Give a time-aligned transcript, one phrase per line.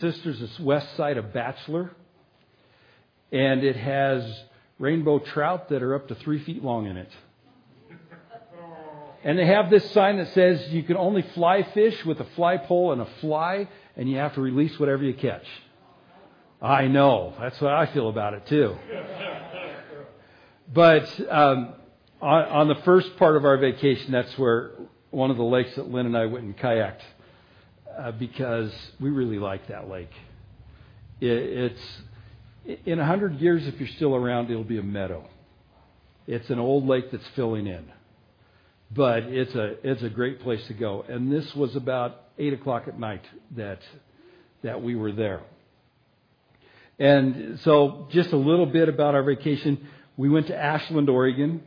[0.00, 1.90] sisters is west side of Bachelor,
[3.30, 4.24] and it has
[4.78, 7.10] rainbow trout that are up to three feet long in it.
[9.22, 12.56] And they have this sign that says you can only fly fish with a fly
[12.56, 15.44] pole and a fly, and you have to release whatever you catch.
[16.62, 17.34] I know.
[17.38, 18.76] That's what I feel about it, too.
[20.72, 21.74] But um,
[22.22, 24.70] on, on the first part of our vacation, that's where
[25.10, 27.02] one of the lakes that Lynn and I went and kayaked
[27.98, 30.12] uh, because we really like that lake.
[31.20, 31.80] It, it's
[32.86, 35.28] in a hundred years, if you're still around, it'll be a meadow.
[36.26, 37.84] It's an old lake that's filling in,
[38.90, 41.04] but it's a it's a great place to go.
[41.08, 43.24] And this was about eight o'clock at night
[43.56, 43.80] that
[44.62, 45.40] that we were there.
[46.98, 49.88] And so, just a little bit about our vacation.
[50.16, 51.62] We went to Ashland, Oregon.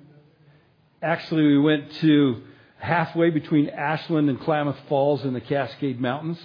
[1.02, 2.44] Actually, we went to
[2.84, 6.38] halfway between Ashland and Klamath Falls in the Cascade Mountains,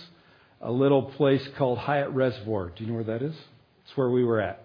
[0.60, 2.70] a little place called Hyatt Reservoir.
[2.76, 3.34] Do you know where that is?
[3.84, 4.62] It's where we were at.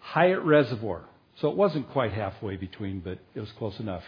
[0.00, 1.04] Hyatt Reservoir.
[1.36, 4.02] So it wasn't quite halfway between, but it was close enough.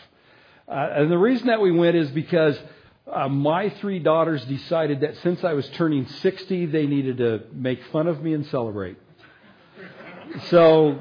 [0.67, 2.59] Uh, and the reason that we went is because
[3.07, 7.84] uh, my three daughters decided that since I was turning 60, they needed to make
[7.92, 8.98] fun of me and celebrate.
[10.47, 10.98] So,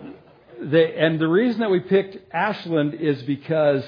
[0.61, 3.83] they, and the reason that we picked Ashland is because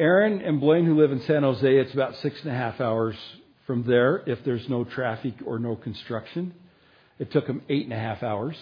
[0.00, 3.14] Aaron and Blaine, who live in San Jose, it's about six and a half hours
[3.66, 6.54] from there if there's no traffic or no construction.
[7.18, 8.56] It took them eight and a half hours.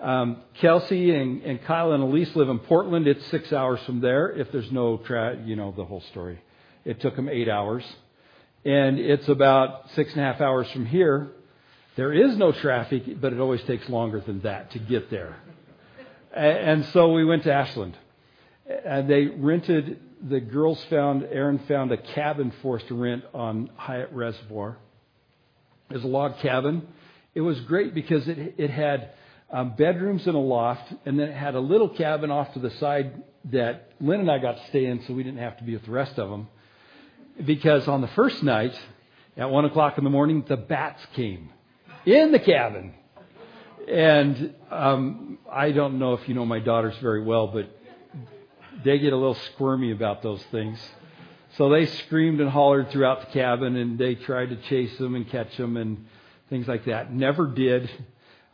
[0.00, 3.06] Um, Kelsey and, and Kyle and Elise live in Portland.
[3.06, 6.40] It's six hours from there if there's no tra- you know the whole story.
[6.84, 7.84] It took them eight hours,
[8.64, 11.28] and it's about six and a half hours from here.
[11.94, 15.36] There is no traffic, but it always takes longer than that to get there.
[16.34, 17.96] And so we went to Ashland.
[18.66, 23.70] And they rented the girls found, Aaron found a cabin for us to rent on
[23.76, 24.76] Hyatt Reservoir.
[25.90, 26.86] It was a log cabin.
[27.34, 29.10] It was great because it, it had
[29.52, 32.70] um, bedrooms and a loft, and then it had a little cabin off to the
[32.72, 35.74] side that Lynn and I got to stay in so we didn't have to be
[35.74, 36.48] with the rest of them.
[37.44, 38.74] Because on the first night,
[39.36, 41.50] at 1 o'clock in the morning, the bats came
[42.06, 42.94] in the cabin.
[43.88, 47.68] And um, I don't know if you know my daughters very well, but
[48.84, 50.78] they get a little squirmy about those things.
[51.56, 55.28] So they screamed and hollered throughout the cabin, and they tried to chase them and
[55.28, 56.06] catch them and
[56.50, 57.12] things like that.
[57.12, 57.90] Never did.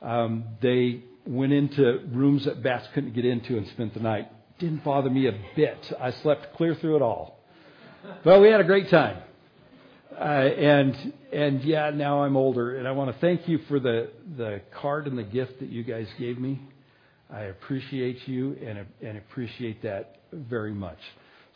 [0.03, 4.31] Um, they went into rooms that bats couldn't get into and spent the night.
[4.59, 5.93] Didn't bother me a bit.
[5.99, 7.39] I slept clear through it all.
[8.23, 9.19] But we had a great time.
[10.19, 14.11] Uh, and and yeah, now I'm older, and I want to thank you for the
[14.37, 16.61] the card and the gift that you guys gave me.
[17.33, 20.99] I appreciate you and, and appreciate that very much.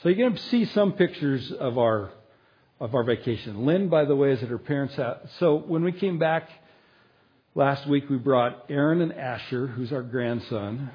[0.03, 2.11] So you're going to see some pictures of our
[2.81, 3.65] of our vacation.
[3.65, 5.19] Lynn, by the way, is at her parents' house.
[5.39, 6.49] So when we came back
[7.55, 10.91] last week, we brought Aaron and Asher, who's our grandson,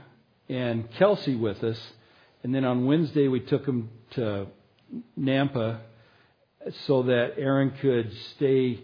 [0.49, 1.79] and Kelsey with us.
[2.43, 4.47] And then on Wednesday, we took them to
[5.17, 5.79] Nampa
[6.85, 8.81] so that Aaron could stay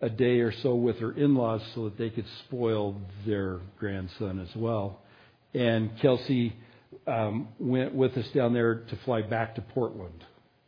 [0.00, 4.40] a day or so with her in laws so that they could spoil their grandson
[4.40, 5.02] as well
[5.54, 6.54] and Kelsey
[7.08, 10.24] um, went with us down there to fly back to Portland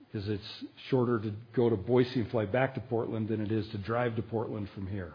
[0.07, 3.69] because it's shorter to go to Boise and fly back to Portland than it is
[3.69, 5.13] to drive to Portland from here.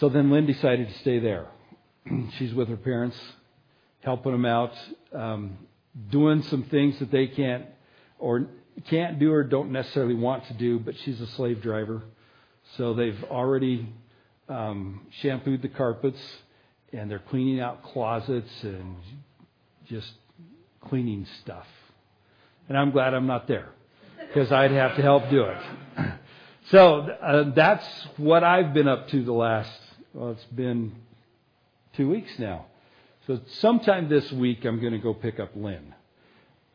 [0.00, 1.46] So then Lynn decided to stay there.
[2.38, 3.16] She's with her parents,
[4.00, 4.72] helping them out,
[5.12, 5.58] um,
[6.10, 7.66] doing some things that they can't
[8.18, 8.46] or
[8.88, 10.78] can't do or don't necessarily want to do.
[10.78, 12.02] But she's a slave driver,
[12.76, 13.92] so they've already
[14.48, 16.20] um, shampooed the carpets
[16.92, 18.96] and they're cleaning out closets and
[19.88, 20.10] just
[20.82, 21.66] cleaning stuff.
[22.68, 23.68] And I'm glad I'm not there
[24.18, 25.58] because I'd have to help do it.
[26.70, 27.86] So uh, that's
[28.18, 29.72] what I've been up to the last,
[30.12, 30.92] well, it's been
[31.96, 32.66] two weeks now.
[33.26, 35.94] So sometime this week, I'm going to go pick up Lynn.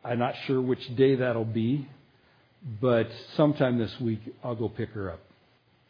[0.04, 1.88] I'm not sure which day that'll be,
[2.80, 5.20] but sometime this week, I'll go pick her up.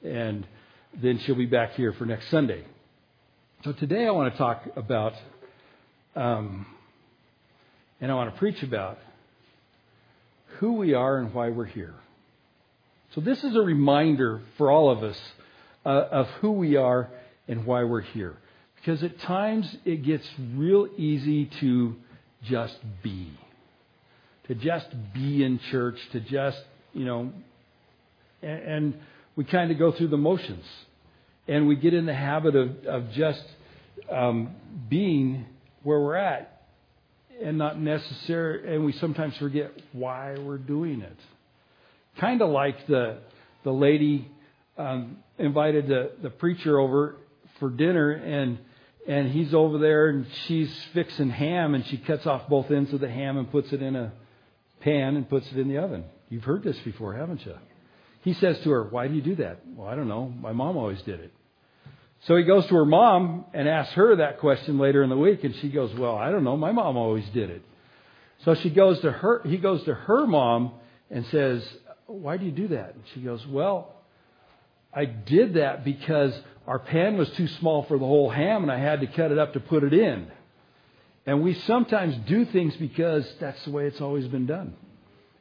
[0.05, 0.47] And
[1.03, 2.65] then she'll be back here for next Sunday.
[3.65, 5.15] So today I want to talk about,
[6.15, 6.67] um,
[8.00, 8.99] and I want to preach about
[10.58, 11.94] who we are and why we're here.
[13.14, 15.19] So this is a reminder for all of us
[15.87, 17.08] uh, of who we are
[17.46, 18.37] and why we're here.
[18.76, 21.94] Because at times it gets real easy to
[22.43, 23.31] just be.
[24.49, 26.61] To just be in church, to just,
[26.93, 27.32] you know,
[28.43, 28.94] and, and
[29.37, 30.64] we kind of go through the motions
[31.49, 33.44] and we get in the habit of, of just
[34.11, 34.55] um,
[34.88, 35.47] being
[35.82, 36.54] where we're at
[37.43, 41.19] and not necessary and we sometimes forget why we're doing it
[42.21, 43.19] kind of like the
[43.65, 44.31] the lady
[44.77, 47.17] um, invited the, the preacher over
[47.59, 48.59] for dinner and
[49.07, 53.01] and he's over there and she's fixing ham and she cuts off both ends of
[53.01, 54.13] the ham and puts it in a
[54.81, 56.05] pan and puts it in the oven.
[56.31, 57.55] You've heard this before, haven't you?
[58.23, 59.61] He says to her, Why do you do that?
[59.67, 60.33] Well, I don't know.
[60.41, 61.33] My mom always did it.
[62.26, 65.44] So he goes to her mom and asks her that question later in the week,
[65.44, 66.56] and she goes, Well, I don't know.
[66.56, 67.62] My mom always did it.
[68.44, 70.73] So she goes to her, he goes to her mom
[71.11, 71.67] and says,
[72.06, 72.94] Why do you do that?
[72.94, 73.94] And she goes, Well,
[74.93, 76.32] I did that because
[76.67, 79.38] our pan was too small for the whole ham and I had to cut it
[79.38, 80.29] up to put it in.
[81.26, 84.75] And we sometimes do things because that's the way it's always been done.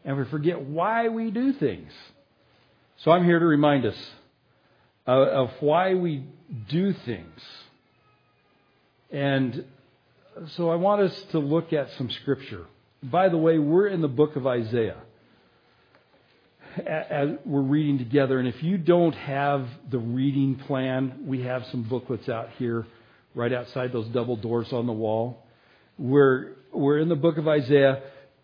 [0.05, 1.91] And we forget why we do things.
[2.97, 3.97] So I'm here to remind us
[5.05, 6.25] of why we
[6.69, 7.39] do things.
[9.11, 9.65] And
[10.55, 12.65] so I want us to look at some scripture.
[13.03, 14.97] By the way, we're in the book of Isaiah
[16.87, 18.39] as we're reading together.
[18.39, 22.85] And if you don't have the reading plan, we have some booklets out here
[23.35, 25.45] right outside those double doors on the wall.
[25.97, 28.01] We're, we're in the book of Isaiah.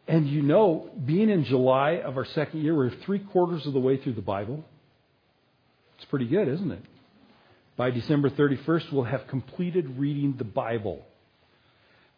[0.08, 3.80] And you know, being in July of our second year, we're three quarters of the
[3.80, 4.64] way through the Bible.
[6.00, 6.82] It's pretty good, isn't it?
[7.76, 11.06] By December 31st, we'll have completed reading the Bible.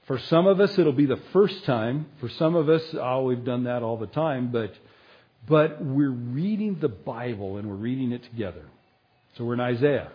[0.05, 2.05] For some of us, it'll be the first time.
[2.19, 4.75] For some of us, oh, we've done that all the time, but,
[5.47, 8.65] but we're reading the Bible and we're reading it together.
[9.35, 10.11] So we're in Isaiah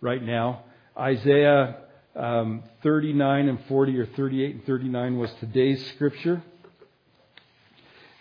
[0.00, 0.62] right now.
[0.96, 1.78] Isaiah
[2.14, 6.44] um, 39 and 40, or 38 and 39 was today's scripture.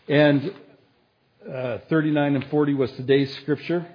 [0.10, 0.52] And
[1.48, 3.88] uh, 39 and 40 was today's scripture.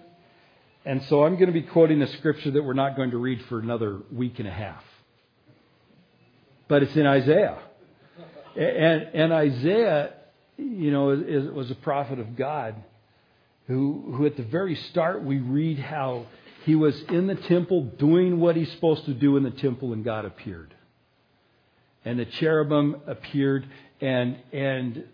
[0.85, 3.45] And so I'm going to be quoting a scripture that we're not going to read
[3.49, 4.83] for another week and a half.
[6.69, 7.59] But it's in Isaiah.
[8.57, 10.15] And, and Isaiah,
[10.57, 12.75] you know, is, was a prophet of God
[13.69, 16.27] who, who at the very start we read how
[16.65, 20.05] he was in the temple doing what he's supposed to do in the temple and
[20.05, 20.75] God appeared.
[22.05, 23.67] And the cherubim appeared
[24.01, 25.05] and, and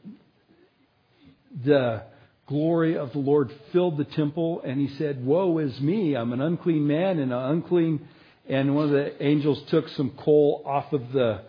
[1.65, 2.05] the
[2.49, 6.41] glory of the Lord filled the temple, and he said, Woe is me, I'm an
[6.41, 8.09] unclean man and an unclean.
[8.49, 11.43] And one of the angels took some coal off of the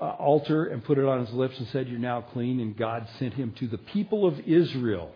[0.00, 2.60] uh, altar and put it on his lips and said, You're now clean.
[2.60, 5.12] And God sent him to the people of Israel.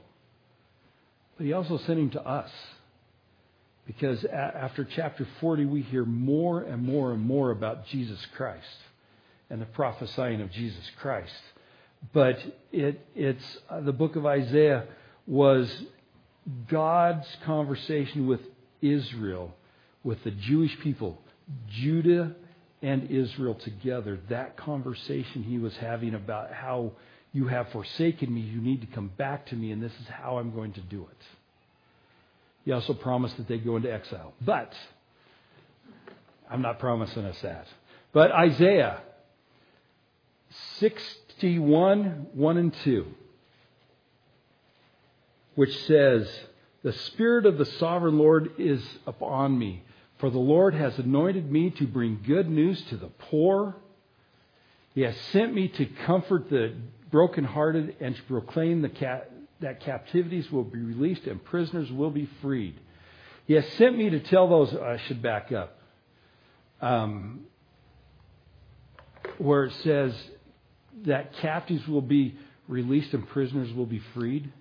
[1.36, 2.50] But he also sent him to us.
[3.86, 8.66] Because after chapter 40, we hear more and more and more about Jesus Christ
[9.48, 11.32] and the prophesying of Jesus Christ.
[12.12, 12.38] But
[12.70, 14.84] it, it's uh, the book of Isaiah
[15.28, 15.70] was
[16.68, 18.40] God's conversation with
[18.80, 19.54] Israel,
[20.02, 21.20] with the Jewish people,
[21.68, 22.34] Judah
[22.82, 24.18] and Israel together.
[24.30, 26.92] That conversation he was having about how
[27.32, 30.38] you have forsaken me, you need to come back to me, and this is how
[30.38, 31.26] I'm going to do it.
[32.64, 34.32] He also promised that they'd go into exile.
[34.40, 34.72] But
[36.50, 37.66] I'm not promising us that.
[38.12, 39.02] But Isaiah
[40.78, 41.02] 6
[41.40, 43.06] 61, 1 and 2,
[45.58, 46.30] which says,
[46.84, 49.82] The Spirit of the sovereign Lord is upon me,
[50.18, 53.74] for the Lord has anointed me to bring good news to the poor.
[54.94, 56.76] He has sent me to comfort the
[57.10, 62.78] brokenhearted and to proclaim that captivities will be released and prisoners will be freed.
[63.46, 65.76] He has sent me to tell those, I should back up,
[66.80, 67.46] um,
[69.38, 70.14] where it says,
[71.06, 74.52] that captives will be released and prisoners will be freed.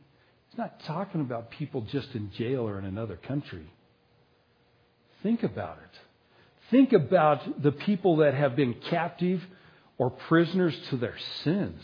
[0.58, 3.72] Not talking about people just in jail or in another country.
[5.22, 6.00] Think about it.
[6.72, 9.42] Think about the people that have been captive
[10.00, 11.82] or prisoners to their sins,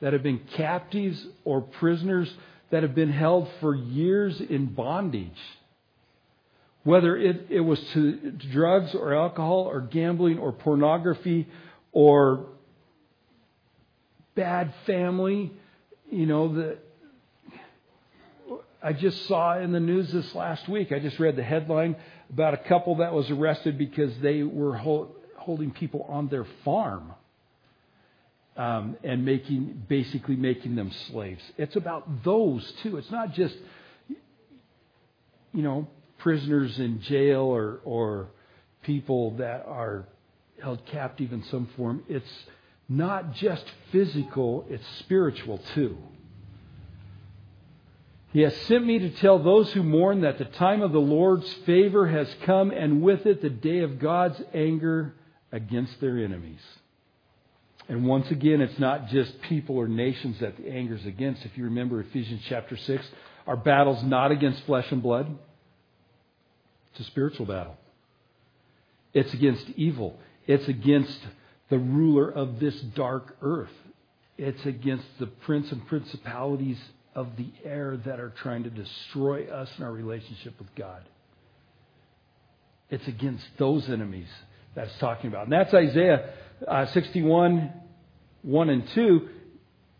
[0.00, 2.32] that have been captives or prisoners
[2.70, 5.38] that have been held for years in bondage.
[6.84, 11.48] Whether it, it was to drugs or alcohol or gambling or pornography
[11.92, 12.46] or
[14.36, 15.52] bad family.
[16.10, 16.78] You know, the,
[18.86, 21.96] I just saw in the news this last week, I just read the headline
[22.32, 27.12] about a couple that was arrested because they were holding people on their farm
[28.56, 31.42] um, and making, basically making them slaves.
[31.58, 32.96] It's about those too.
[32.96, 33.56] It's not just,
[34.08, 35.88] you know,
[36.18, 38.28] prisoners in jail or, or
[38.82, 40.06] people that are
[40.62, 42.04] held captive in some form.
[42.08, 42.46] It's
[42.88, 45.98] not just physical, it's spiritual too.
[48.36, 51.50] He has sent me to tell those who mourn that the time of the Lord's
[51.64, 55.14] favor has come, and with it the day of God's anger
[55.52, 56.60] against their enemies.
[57.88, 61.46] And once again, it's not just people or nations that the anger is against.
[61.46, 63.08] If you remember Ephesians chapter 6,
[63.46, 65.34] our battle's not against flesh and blood,
[66.90, 67.78] it's a spiritual battle.
[69.14, 70.18] It's against evil.
[70.46, 71.20] It's against
[71.70, 73.72] the ruler of this dark earth.
[74.36, 76.78] It's against the prince and principalities
[77.16, 81.02] of the air that are trying to destroy us and our relationship with God.
[82.90, 84.28] It's against those enemies
[84.74, 85.44] that's talking about.
[85.44, 86.34] And that's Isaiah
[86.68, 87.72] uh, 61,
[88.42, 89.28] 1 and 2.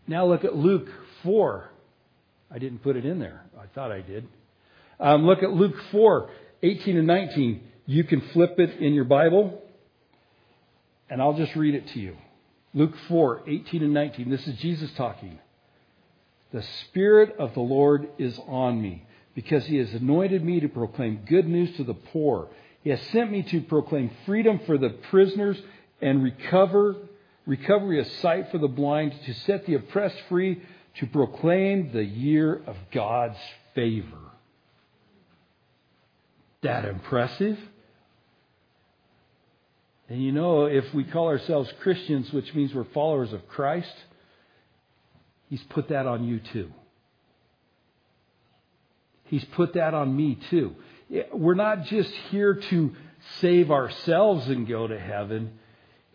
[0.07, 0.87] Now look at Luke
[1.23, 1.69] 4.
[2.51, 3.43] I didn't put it in there.
[3.59, 4.27] I thought I did.
[4.99, 6.29] Um, look at Luke 4,
[6.61, 7.61] 18 and 19.
[7.87, 9.59] You can flip it in your Bible,
[11.09, 12.15] and I'll just read it to you.
[12.75, 14.29] Luke 4, 18 and 19.
[14.29, 15.39] This is Jesus talking.
[16.51, 21.21] The Spirit of the Lord is on me, because He has anointed me to proclaim
[21.27, 22.49] good news to the poor.
[22.83, 25.61] He has sent me to proclaim freedom for the prisoners
[26.01, 26.95] and recover,
[27.45, 30.61] recovery of sight for the blind, to set the oppressed free,
[30.95, 33.37] to proclaim the year of God's
[33.75, 34.17] favor.
[36.61, 37.59] That impressive?
[40.09, 43.93] And you know, if we call ourselves Christians, which means we're followers of Christ,
[45.49, 46.71] He's put that on you too.
[49.25, 50.75] He's put that on me too.
[51.31, 52.95] We're not just here to
[53.39, 55.53] save ourselves and go to heaven.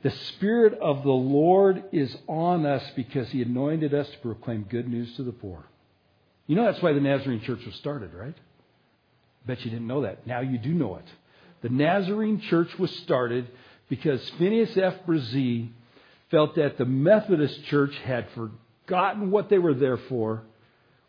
[0.03, 4.89] The Spirit of the Lord is on us because He anointed us to proclaim good
[4.89, 5.65] news to the poor.
[6.47, 8.35] You know that's why the Nazarene church was started, right?
[9.47, 10.27] Bet you didn't know that.
[10.27, 11.05] Now you do know it.
[11.63, 13.49] The Nazarene church was started
[13.89, 14.95] because Phineas F.
[15.07, 15.71] Bresee
[16.31, 18.27] felt that the Methodist church had
[18.87, 20.43] forgotten what they were there for,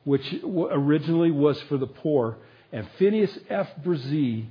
[0.03, 2.37] which originally was for the poor.
[2.71, 3.67] And Phineas F.
[3.83, 4.47] Bresee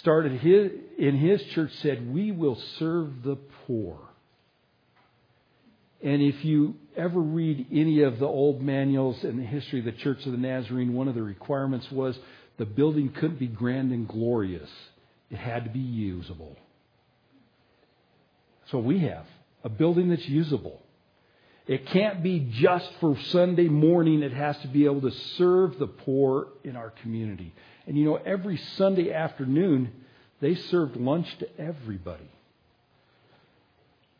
[0.00, 3.36] started his, in his church said, We will serve the
[3.66, 3.98] poor.
[6.02, 9.92] And if you ever read any of the old manuals in the history of the
[9.92, 12.16] Church of the Nazarene, one of the requirements was
[12.58, 14.68] the building couldn't be grand and glorious.
[15.30, 16.56] It had to be usable.
[18.70, 19.26] So we have
[19.64, 20.80] a building that's usable.
[21.66, 24.22] It can't be just for Sunday morning.
[24.22, 27.54] It has to be able to serve the poor in our community.
[27.86, 29.90] And you know, every Sunday afternoon,
[30.40, 32.28] they served lunch to everybody.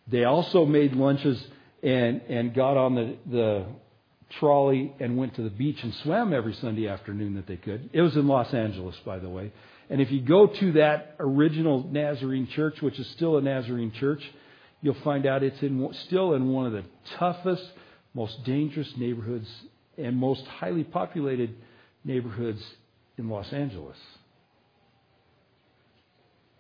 [0.07, 1.43] They also made lunches
[1.83, 3.67] and, and got on the, the
[4.39, 7.91] trolley and went to the beach and swam every Sunday afternoon that they could.
[7.93, 9.53] It was in Los Angeles, by the way.
[9.91, 14.23] And if you go to that original Nazarene church, which is still a Nazarene church,
[14.85, 16.85] you'll find out it's in, still in one of the
[17.19, 17.65] toughest,
[18.13, 19.49] most dangerous neighborhoods
[19.97, 21.57] and most highly populated
[22.05, 22.63] neighborhoods
[23.17, 23.97] in Los Angeles.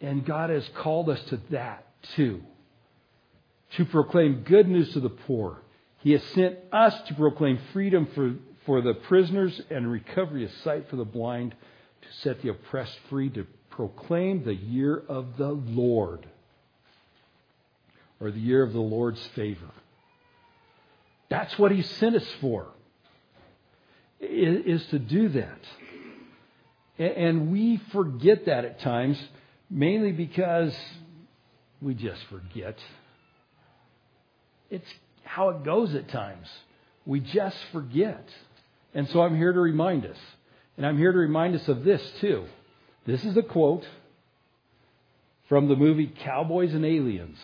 [0.00, 2.40] And God has called us to that too.
[3.76, 5.60] To proclaim good news to the poor.
[5.98, 10.88] He has sent us to proclaim freedom for, for the prisoners and recovery of sight
[10.88, 11.54] for the blind,
[12.00, 16.26] to set the oppressed free, to proclaim the year of the Lord,
[18.24, 19.70] or the year of the Lord's favor.
[21.28, 22.66] That's what He sent us for,
[24.20, 25.60] is to do that.
[26.98, 29.18] And we forget that at times,
[29.68, 30.74] mainly because
[31.82, 32.78] we just forget.
[34.70, 34.88] It's
[35.24, 36.46] how it goes at times.
[37.04, 38.26] We just forget.
[38.94, 40.16] And so I'm here to remind us.
[40.76, 42.46] And I'm here to remind us of this too.
[43.06, 43.86] This is a quote
[45.48, 47.38] from the movie Cowboys and Aliens.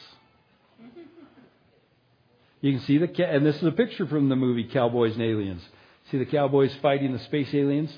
[2.60, 5.62] You can see the, and this is a picture from the movie Cowboys and Aliens.
[6.10, 7.90] See the cowboys fighting the space aliens?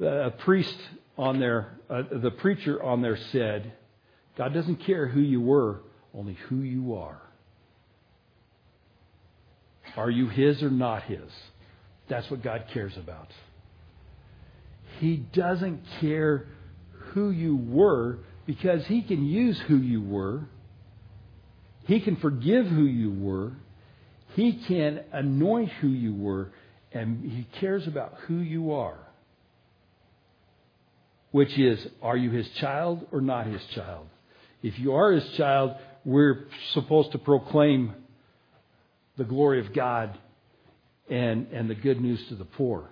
[0.00, 0.76] a priest
[1.16, 3.72] on there, uh, the preacher on there said,
[4.36, 5.80] God doesn't care who you were,
[6.12, 7.20] only who you are.
[9.96, 11.30] Are you His or not His?
[12.08, 13.28] That's what God cares about.
[14.98, 16.46] He doesn't care
[16.90, 20.48] who you were because He can use who you were.
[21.86, 23.52] He can forgive who you were.
[24.34, 26.52] He can anoint who you were.
[26.92, 28.98] And He cares about who you are
[31.34, 34.06] which is, are you his child or not his child?
[34.62, 35.74] If you are his child,
[36.04, 37.92] we're supposed to proclaim
[39.16, 40.16] the glory of God
[41.10, 42.88] and, and the good news to the poor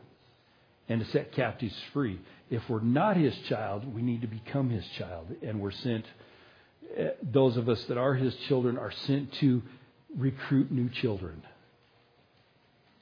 [0.89, 2.19] and to set captives free.
[2.51, 5.29] If we're not his child, we need to become his child.
[5.41, 6.05] And we're sent,
[6.97, 9.63] eh, those of us that are his children are sent to
[10.17, 11.43] recruit new children.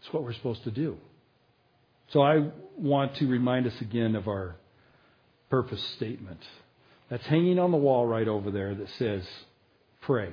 [0.01, 0.97] It's what we're supposed to do.
[2.13, 4.57] So I want to remind us again of our
[5.49, 6.41] purpose statement
[7.09, 9.23] that's hanging on the wall right over there that says,
[10.01, 10.33] pray.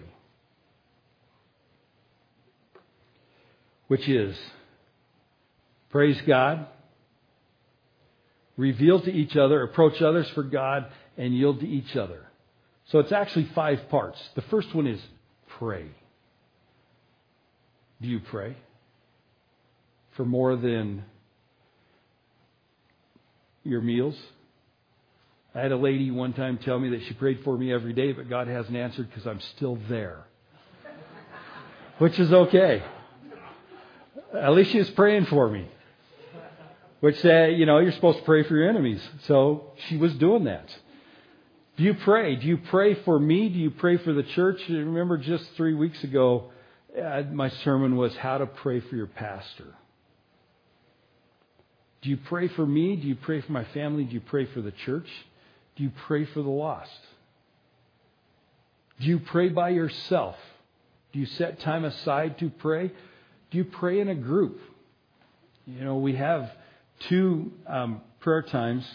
[3.88, 4.38] Which is,
[5.89, 6.67] praise God,
[8.57, 12.24] reveal to each other, approach others for God, and yield to each other.
[12.88, 14.19] So it's actually five parts.
[14.36, 15.01] The first one is
[15.60, 15.88] pray.
[18.01, 18.56] Do you pray?
[20.16, 21.04] For more than
[23.63, 24.16] your meals?
[25.56, 28.12] I had a lady one time tell me that she prayed for me every day,
[28.12, 30.25] but God hasn't answered because I'm still there.
[31.98, 32.84] Which is okay.
[34.34, 35.68] At least she was praying for me.
[37.00, 39.01] Which said, you know, you're supposed to pray for your enemies.
[39.24, 40.70] So she was doing that.
[41.77, 42.36] Do you pray?
[42.36, 43.50] Do you pray for me?
[43.50, 44.62] Do you pray for the church?
[44.68, 46.51] Remember just three weeks ago,
[46.98, 49.75] uh, my sermon was how to pray for your pastor.
[52.01, 52.96] Do you pray for me?
[52.96, 54.04] Do you pray for my family?
[54.04, 55.08] Do you pray for the church?
[55.75, 57.00] Do you pray for the lost?
[59.00, 60.36] Do you pray by yourself?
[61.13, 62.92] Do you set time aside to pray?
[63.51, 64.60] Do you pray in a group?
[65.66, 66.50] You know, we have
[67.10, 68.88] two um, prayer times: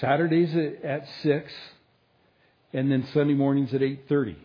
[0.00, 1.52] Saturdays at, six,
[2.72, 4.36] and then Sunday mornings at eight thirty.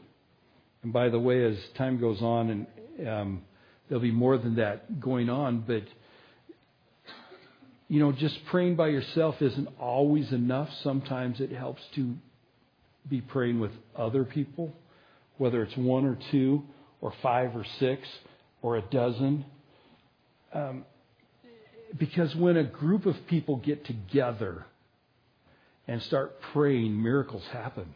[0.84, 2.68] And by the way, as time goes on, and
[3.08, 3.42] um,
[3.88, 5.84] there'll be more than that going on, but
[7.88, 10.70] you know, just praying by yourself isn't always enough.
[10.82, 12.16] Sometimes it helps to
[13.08, 14.74] be praying with other people,
[15.38, 16.64] whether it's one or two,
[17.02, 18.08] or five or six,
[18.62, 19.46] or a dozen.
[20.54, 20.86] Um,
[21.98, 24.66] because when a group of people get together
[25.88, 27.94] and start praying, miracles happen.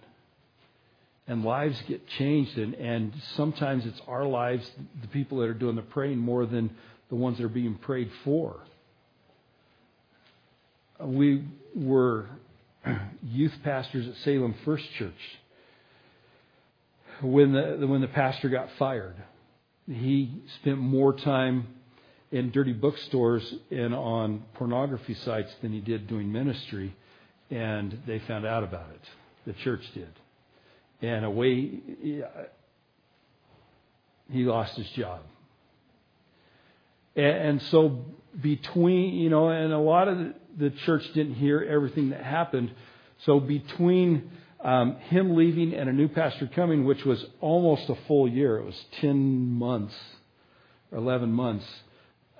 [1.28, 4.70] And lives get changed, and, and sometimes it's our lives,
[5.02, 6.70] the people that are doing the praying, more than
[7.10, 8.62] the ones that are being prayed for
[11.00, 11.44] we
[11.76, 12.28] were
[13.24, 15.14] youth pastors at Salem First Church
[17.22, 19.16] when the when the pastor got fired.
[19.88, 21.68] He spent more time
[22.32, 26.94] in dirty bookstores and on pornography sites than he did doing ministry,
[27.50, 29.02] and they found out about it.
[29.46, 30.12] The church did,
[31.02, 31.80] and away
[34.30, 35.22] he lost his job.
[37.16, 38.06] And so
[38.40, 42.72] between you know, and a lot of the church didn't hear everything that happened.
[43.26, 44.30] So between
[44.64, 48.66] um, him leaving and a new pastor coming, which was almost a full year, it
[48.66, 49.96] was 10 months,
[50.92, 51.66] or 11 months,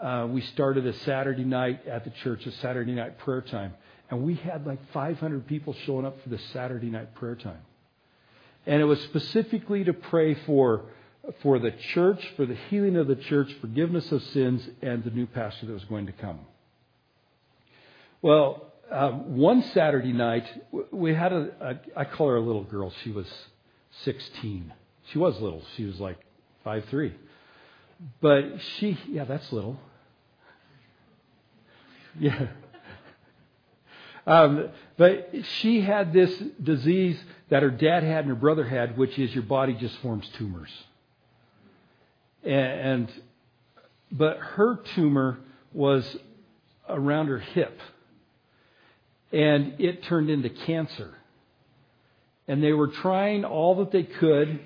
[0.02, 3.74] uh, we started a Saturday night at the church, a Saturday night prayer time.
[4.10, 7.62] And we had like 500 people showing up for the Saturday night prayer time.
[8.68, 10.84] And it was specifically to pray for,
[11.42, 15.26] for the church, for the healing of the church, forgiveness of sins, and the new
[15.26, 16.42] pastor that was going to come.
[18.22, 20.46] Well, um, one Saturday night,
[20.92, 21.50] we had a,
[21.96, 22.92] a, I call her a little girl.
[23.04, 23.28] She was
[24.04, 24.74] 16.
[25.12, 25.64] She was little.
[25.78, 26.18] She was like
[26.64, 27.16] five three.
[28.22, 28.44] But
[28.78, 29.80] she, yeah, that's little.
[32.20, 32.48] Yeah.
[34.26, 39.18] Um, but she had this disease that her dad had and her brother had, which
[39.20, 40.72] is your body just forms tumors.
[42.44, 43.12] And,
[44.12, 45.38] but her tumor
[45.74, 46.18] was
[46.90, 47.80] around her hip
[49.32, 51.14] and it turned into cancer.
[52.48, 54.60] And they were trying all that they could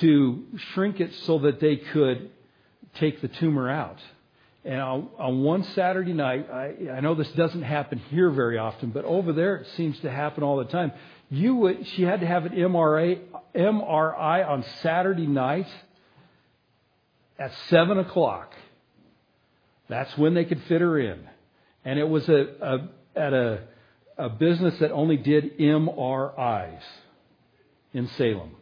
[0.00, 2.30] to shrink it so that they could
[2.96, 3.98] take the tumor out.
[4.64, 8.90] And on, on one Saturday night, I, I know this doesn't happen here very often,
[8.90, 10.92] but over there it seems to happen all the time.
[11.30, 13.20] You would, she had to have an MRI,
[13.54, 15.68] MRI on Saturday night
[17.38, 18.54] at seven o'clock.
[19.88, 21.28] That's when they could fit her in,
[21.84, 23.64] and it was a, a at a
[24.16, 26.82] a business that only did MRIs
[27.92, 28.56] in Salem.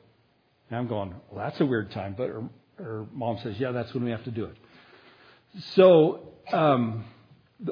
[0.71, 2.15] And I'm going, well, that's a weird time.
[2.17, 2.43] But her,
[2.79, 4.57] her mom says, yeah, that's when we have to do it.
[5.75, 7.05] So um,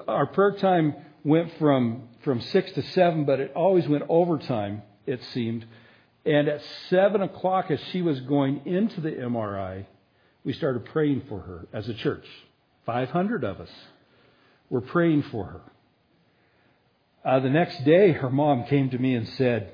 [0.07, 5.23] our prayer time went from, from 6 to 7, but it always went overtime, it
[5.33, 5.65] seemed.
[6.27, 9.87] And at 7 o'clock, as she was going into the MRI,
[10.45, 12.27] we started praying for her as a church.
[12.85, 13.71] 500 of us
[14.69, 15.61] were praying for her.
[17.25, 19.73] Uh, the next day, her mom came to me and said,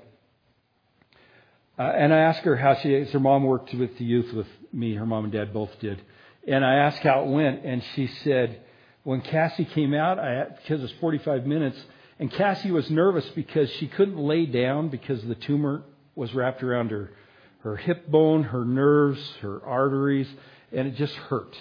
[1.78, 4.94] uh, and I asked her how she, her mom worked with the youth with me,
[4.94, 6.00] her mom and dad both did.
[6.46, 8.60] And I asked how it went, and she said,
[9.02, 11.78] when Cassie came out, I, because it was 45 minutes,
[12.18, 15.82] and Cassie was nervous because she couldn't lay down because the tumor
[16.14, 17.12] was wrapped around her,
[17.60, 20.28] her hip bone, her nerves, her arteries,
[20.72, 21.56] and it just hurt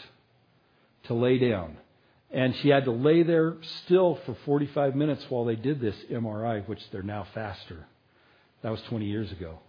[1.03, 1.77] to lay down.
[2.31, 6.67] And she had to lay there still for 45 minutes while they did this MRI,
[6.67, 7.85] which they're now faster.
[8.61, 9.59] That was 20 years ago.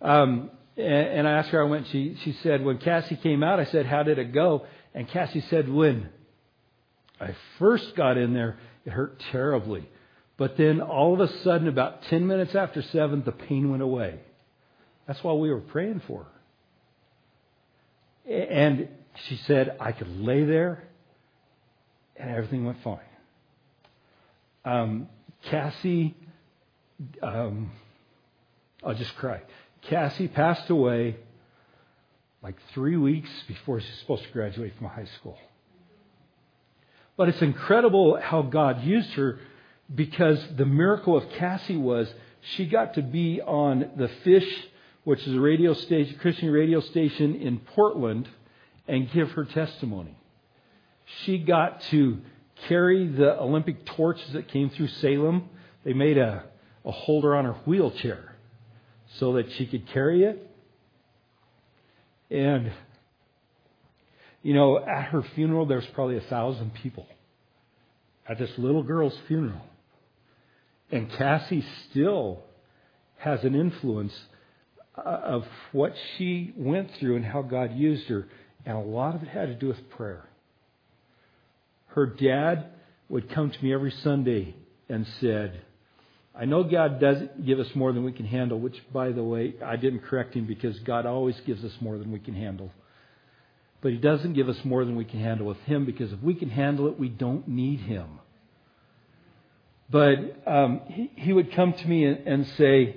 [0.00, 3.64] Um, and, I asked her, I went, she, she said, when Cassie came out, I
[3.66, 4.66] said, how did it go?
[4.94, 6.08] And Cassie said, when
[7.20, 9.88] I first got in there, it hurt terribly.
[10.36, 14.20] But then all of a sudden, about 10 minutes after 7, the pain went away.
[15.06, 16.26] That's why we were praying for
[18.24, 18.32] her.
[18.32, 18.88] And
[19.28, 20.84] she said, I could lay there
[22.16, 22.98] and everything went fine.
[24.64, 25.08] Um,
[25.50, 26.14] Cassie,
[27.22, 27.72] um,
[28.84, 29.42] I'll just cry.
[29.82, 31.16] Cassie passed away
[32.42, 35.38] like three weeks before she's supposed to graduate from high school.
[37.16, 39.38] But it's incredible how God used her
[39.94, 44.48] because the miracle of Cassie was she got to be on the Fish,
[45.04, 48.28] which is a radio station, Christian radio station in Portland,
[48.88, 50.16] and give her testimony.
[51.24, 52.18] She got to
[52.68, 55.48] carry the Olympic torches that came through Salem.
[55.84, 56.44] They made a,
[56.84, 58.29] a holder on her wheelchair
[59.18, 60.46] so that she could carry it.
[62.30, 62.72] And,
[64.42, 67.06] you know, at her funeral, there was probably a thousand people
[68.28, 69.62] at this little girl's funeral.
[70.90, 72.40] And Cassie still
[73.18, 74.12] has an influence
[74.96, 78.28] uh, of what she went through and how God used her.
[78.64, 80.24] And a lot of it had to do with prayer.
[81.88, 82.66] Her dad
[83.08, 84.54] would come to me every Sunday
[84.88, 85.62] and said,
[86.40, 89.56] I know God doesn't give us more than we can handle, which, by the way,
[89.62, 92.72] I didn't correct him because God always gives us more than we can handle.
[93.82, 96.34] But He doesn't give us more than we can handle with Him because if we
[96.34, 98.20] can handle it, we don't need Him.
[99.90, 102.96] But um, he, he would come to me and, and say,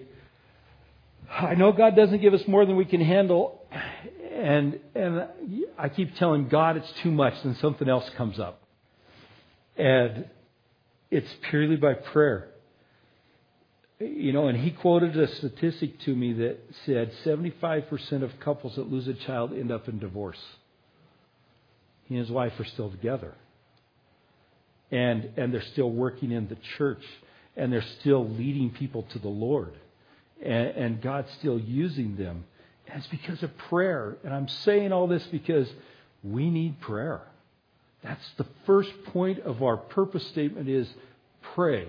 [1.30, 3.62] I know God doesn't give us more than we can handle,
[4.32, 5.28] and and
[5.78, 8.62] I keep telling God it's too much, then something else comes up.
[9.76, 10.30] And
[11.12, 12.53] it's purely by prayer.
[14.00, 18.92] You know, and he quoted a statistic to me that said 75% of couples that
[18.92, 20.42] lose a child end up in divorce.
[22.06, 23.34] He and his wife are still together.
[24.92, 27.04] And, and they're still working in the church.
[27.56, 29.74] And they're still leading people to the Lord.
[30.42, 32.46] And, and God's still using them.
[32.88, 34.18] And it's because of prayer.
[34.24, 35.70] And I'm saying all this because
[36.24, 37.22] we need prayer.
[38.04, 40.92] That's the first point of our purpose statement is
[41.56, 41.88] pray.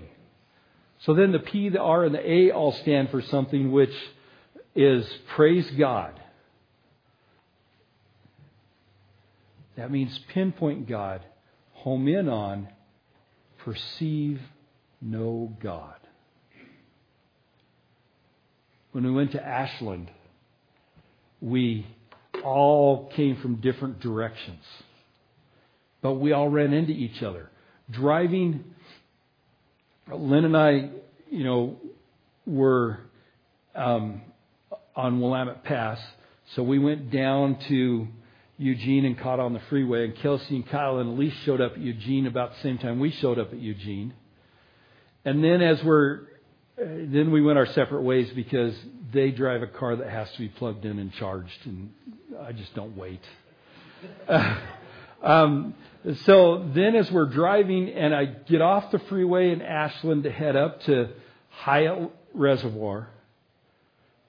[0.99, 3.93] So then the P, the R, and the A all stand for something which
[4.75, 6.19] is praise God.
[9.77, 11.21] That means pinpoint God,
[11.73, 12.69] home in on,
[13.59, 14.39] perceive,
[15.01, 15.95] know God.
[18.93, 20.09] When we went to Ashland,
[21.41, 21.85] we
[22.43, 24.63] all came from different directions
[26.05, 27.49] but we all ran into each other.
[27.89, 28.63] Driving,
[30.11, 30.89] Lynn and I,
[31.29, 31.77] you know,
[32.45, 32.99] were
[33.73, 34.21] um,
[34.95, 35.99] on Willamette Pass,
[36.55, 38.07] so we went down to
[38.57, 40.05] Eugene and caught on the freeway.
[40.05, 43.11] And Kelsey and Kyle and Elise showed up at Eugene about the same time we
[43.11, 44.13] showed up at Eugene.
[45.25, 46.21] And then as we're
[46.77, 48.75] then we went our separate ways because
[49.13, 51.89] they drive a car that has to be plugged in and charged, and
[52.41, 53.21] I just don't wait.
[55.23, 55.73] Um,
[56.13, 60.55] so then, as we're driving, and I get off the freeway in Ashland to head
[60.55, 61.09] up to
[61.49, 63.07] Hyatt Reservoir,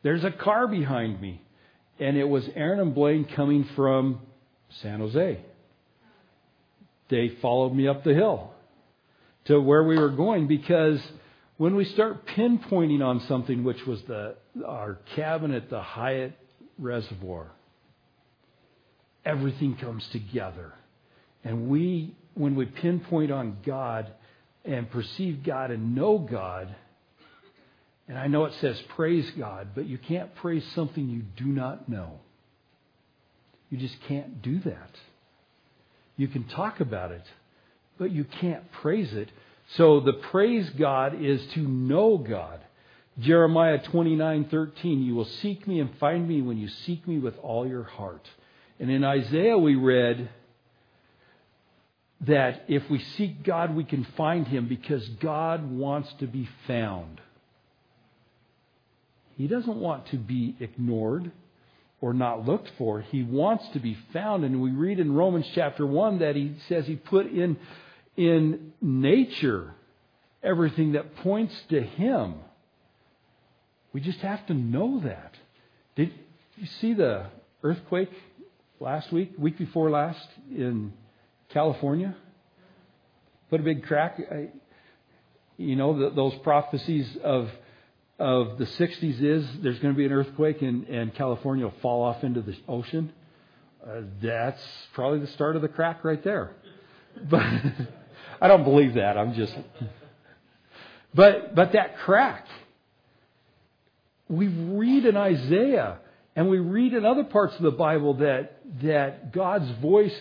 [0.02, 1.42] there's a car behind me,
[1.98, 4.20] and it was Aaron and Blaine coming from
[4.80, 5.40] San Jose.
[7.08, 8.52] They followed me up the hill
[9.46, 11.00] to where we were going because
[11.56, 14.36] when we start pinpointing on something, which was the
[14.66, 16.32] our cabin at the Hyatt
[16.78, 17.50] Reservoir,
[19.24, 20.72] everything comes together.
[21.46, 24.10] And we, when we pinpoint on God
[24.64, 26.74] and perceive God and know God,
[28.08, 31.88] and I know it says praise God, but you can't praise something you do not
[31.88, 32.18] know.
[33.70, 34.90] You just can't do that.
[36.16, 37.24] You can talk about it,
[37.96, 39.30] but you can't praise it.
[39.76, 42.58] So the praise God is to know God.
[43.20, 47.68] Jeremiah 29:13 You will seek me and find me when you seek me with all
[47.68, 48.28] your heart.
[48.80, 50.28] And in Isaiah we read
[52.22, 57.20] that if we seek God, we can find Him because God wants to be found.
[59.36, 61.30] He doesn't want to be ignored
[62.00, 63.02] or not looked for.
[63.02, 64.44] He wants to be found.
[64.44, 67.58] And we read in Romans chapter 1 that He says He put in,
[68.16, 69.74] in nature
[70.42, 72.36] everything that points to Him.
[73.92, 75.34] We just have to know that.
[75.96, 76.12] Did
[76.56, 77.26] you see the
[77.62, 78.10] earthquake
[78.80, 80.92] last week, week before last in
[81.52, 82.16] California.
[83.50, 84.18] Put a big crack.
[85.56, 87.48] You know, the, those prophecies of
[88.18, 92.02] of the 60s is there's going to be an earthquake and, and California will fall
[92.02, 93.12] off into the ocean.
[93.86, 94.62] Uh, that's
[94.94, 96.52] probably the start of the crack right there.
[97.30, 97.40] But
[98.42, 99.16] I don't believe that.
[99.16, 99.54] I'm just.
[101.14, 102.46] But but that crack
[104.28, 105.98] we read in Isaiah
[106.34, 110.14] and we read in other parts of the Bible that, that God's voice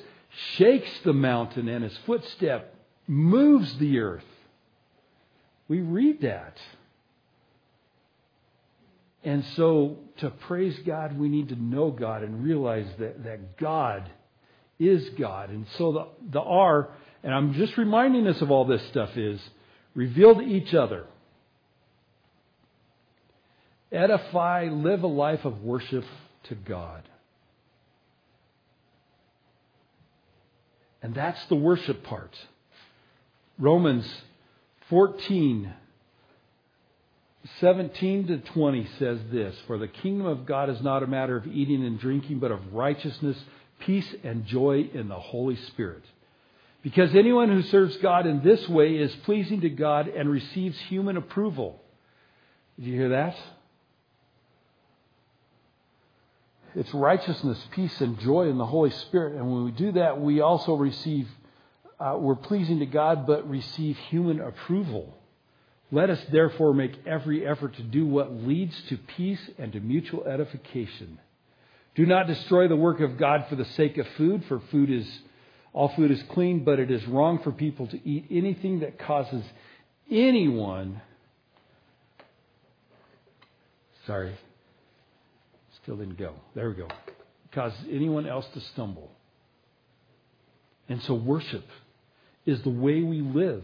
[0.58, 2.76] shakes the mountain and his footstep
[3.08, 4.24] moves the earth.
[5.68, 6.58] We read that.
[9.24, 14.10] And so to praise God, we need to know God and realize that, that God
[14.80, 15.50] is God.
[15.50, 16.90] And so the, the R,
[17.24, 19.40] and I'm just reminding us of all this stuff, is
[19.96, 21.06] reveal to each other.
[23.92, 26.04] Edify, live a life of worship
[26.50, 27.04] to God.
[31.06, 32.36] And that's the worship part.
[33.60, 34.12] Romans
[34.90, 35.72] 14,
[37.60, 41.46] 17 to 20 says this For the kingdom of God is not a matter of
[41.46, 43.38] eating and drinking, but of righteousness,
[43.82, 46.02] peace, and joy in the Holy Spirit.
[46.82, 51.18] Because anyone who serves God in this way is pleasing to God and receives human
[51.18, 51.80] approval.
[52.80, 53.38] Did you hear that?
[56.76, 59.36] It's righteousness, peace, and joy in the Holy Spirit.
[59.36, 61.28] And when we do that, we also receive,
[62.00, 65.18] uh, we're pleasing to God, but receive human approval.
[65.92, 70.26] Let us therefore make every effort to do what leads to peace and to mutual
[70.26, 71.20] edification.
[71.96, 75.08] Do not destroy the work of God for the sake of food, for food is
[75.72, 79.44] all food is clean, but it is wrong for people to eat anything that causes
[80.10, 81.02] anyone
[84.06, 84.36] sorry,
[85.86, 86.34] Still didn't go.
[86.56, 86.88] There we go.
[87.52, 89.12] Cause anyone else to stumble.
[90.90, 91.64] And so worship
[92.44, 93.64] is the way we live.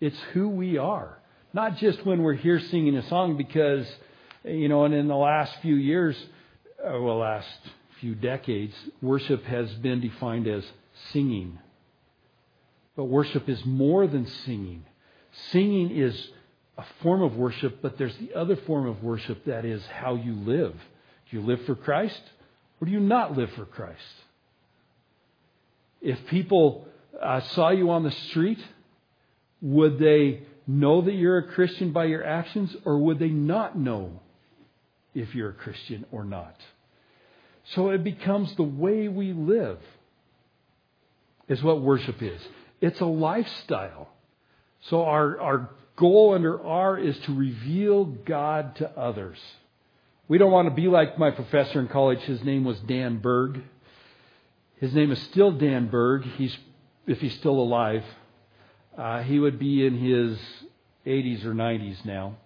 [0.00, 1.18] It's who we are.
[1.52, 3.86] Not just when we're here singing a song because,
[4.42, 6.16] you know, and in the last few years,
[6.82, 7.46] uh, well, last
[8.00, 10.64] few decades, worship has been defined as
[11.12, 11.58] singing.
[12.96, 14.86] But worship is more than singing.
[15.52, 16.28] Singing is
[16.78, 20.32] a form of worship, but there's the other form of worship that is how you
[20.32, 20.74] live.
[21.34, 22.22] You live for Christ
[22.80, 23.98] or do you not live for Christ?
[26.00, 26.86] If people
[27.20, 28.60] uh, saw you on the street,
[29.60, 34.20] would they know that you're a Christian by your actions or would they not know
[35.12, 36.54] if you're a Christian or not?
[37.74, 39.80] So it becomes the way we live,
[41.48, 42.40] is what worship is.
[42.80, 44.08] It's a lifestyle.
[44.82, 49.38] So our, our goal under R is to reveal God to others.
[50.26, 52.20] We don't want to be like my professor in college.
[52.20, 53.60] His name was Dan Berg.
[54.80, 56.22] His name is still Dan Berg.
[56.22, 56.56] He's,
[57.06, 58.04] if he's still alive,
[58.96, 60.38] uh, he would be in his
[61.06, 62.36] 80s or 90s now.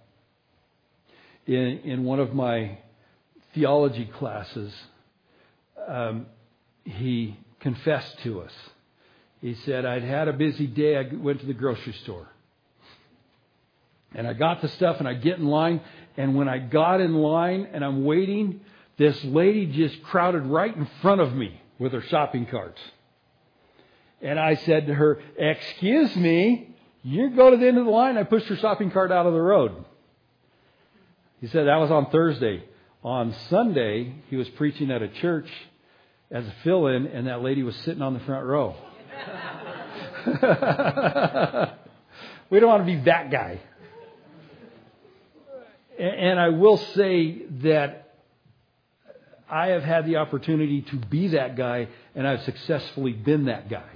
[1.47, 2.79] In, in one of my
[3.55, 4.75] theology classes,
[5.87, 6.27] um,
[6.85, 8.53] he confessed to us.
[9.41, 10.97] He said, I'd had a busy day.
[10.97, 12.29] I went to the grocery store.
[14.15, 15.81] And I got the stuff and I get in line
[16.19, 18.61] and when I got in line and I'm waiting,
[18.99, 22.81] this lady just crowded right in front of me with her shopping carts.
[24.21, 28.19] And I said to her, Excuse me, you go to the end of the line.
[28.19, 29.85] I pushed her shopping cart out of the road.
[31.41, 32.65] He said that was on Thursday.
[33.05, 35.49] On Sunday, he was preaching at a church
[36.33, 38.75] as a fill in, and that lady was sitting on the front row.
[42.51, 43.61] we don't want to be that guy.
[45.99, 48.13] And I will say that
[49.51, 53.91] I have had the opportunity to be that guy, and I've successfully been that guy.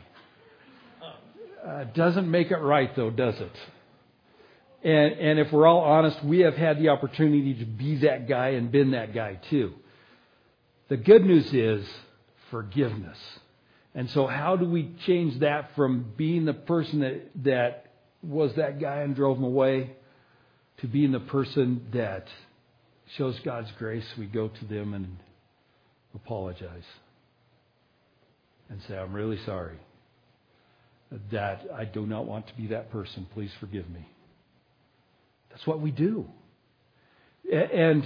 [1.65, 3.57] Uh, doesn't make it right, though, does it?
[4.83, 8.49] And, and if we're all honest, we have had the opportunity to be that guy
[8.49, 9.73] and been that guy too.
[10.89, 11.87] The good news is
[12.51, 13.19] forgiveness.
[13.95, 17.87] And so, how do we change that from being the person that, that
[18.23, 19.93] was that guy and drove him away
[20.83, 22.27] to being the person that
[23.17, 25.17] shows God's grace, we go to them and
[26.15, 26.83] apologize
[28.69, 29.79] and say, I'm really sorry
[31.31, 33.29] that I do not want to be that person.
[33.33, 34.05] Please forgive me.
[35.51, 36.27] That's what we do.
[37.53, 38.05] And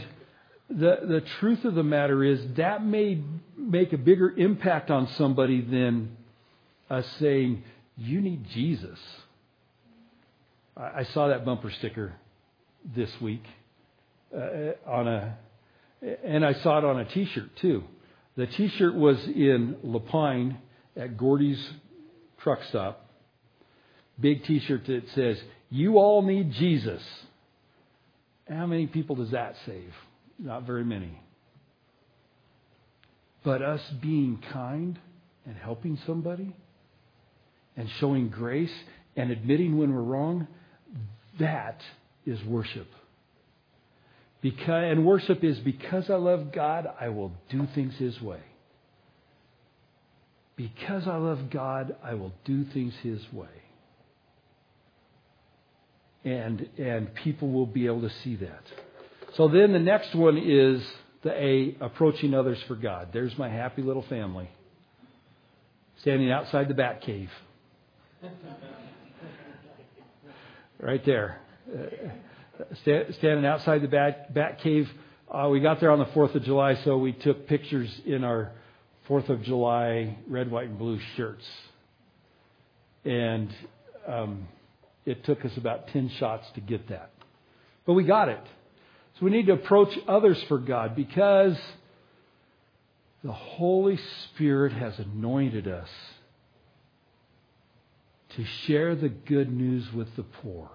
[0.68, 3.22] the, the truth of the matter is that may
[3.56, 6.14] make a bigger impact on somebody than
[6.90, 7.62] us saying,
[7.96, 8.98] You need Jesus.
[10.76, 12.16] I, I saw that bumper sticker
[12.94, 13.42] this week
[14.34, 15.38] uh, on a,
[16.24, 17.84] and I saw it on a T-shirt too.
[18.36, 20.58] The T-shirt was in La Pine
[20.96, 21.64] at Gordy's
[22.42, 23.08] truck stop.
[24.20, 27.02] Big T-shirt that says, "You all need Jesus."
[28.48, 29.92] How many people does that save?
[30.38, 31.20] Not very many.
[33.42, 34.98] But us being kind
[35.44, 36.54] and helping somebody
[37.76, 38.72] and showing grace
[39.16, 40.46] and admitting when we're wrong,
[41.38, 41.80] that
[42.26, 42.88] is worship.
[44.42, 48.40] Because, and worship is because I love God, I will do things His way.
[50.56, 53.48] Because I love God, I will do things His way.
[56.24, 58.62] And, and people will be able to see that.
[59.36, 60.84] So then the next one is
[61.22, 63.08] the A, approaching others for God.
[63.12, 64.50] There's my happy little family
[66.00, 67.30] standing outside the bat cave.
[70.78, 71.40] Right there.
[71.72, 71.78] Uh,
[72.82, 74.88] st- standing outside the bat, bat cave.
[75.30, 78.52] Uh, we got there on the 4th of July, so we took pictures in our
[79.08, 81.44] 4th of July red, white, and blue shirts.
[83.04, 83.52] And
[84.06, 84.46] um,
[85.04, 87.10] it took us about 10 shots to get that.
[87.84, 88.42] But we got it.
[89.18, 91.56] So we need to approach others for God because
[93.24, 95.88] the Holy Spirit has anointed us
[98.36, 100.70] to share the good news with the poor.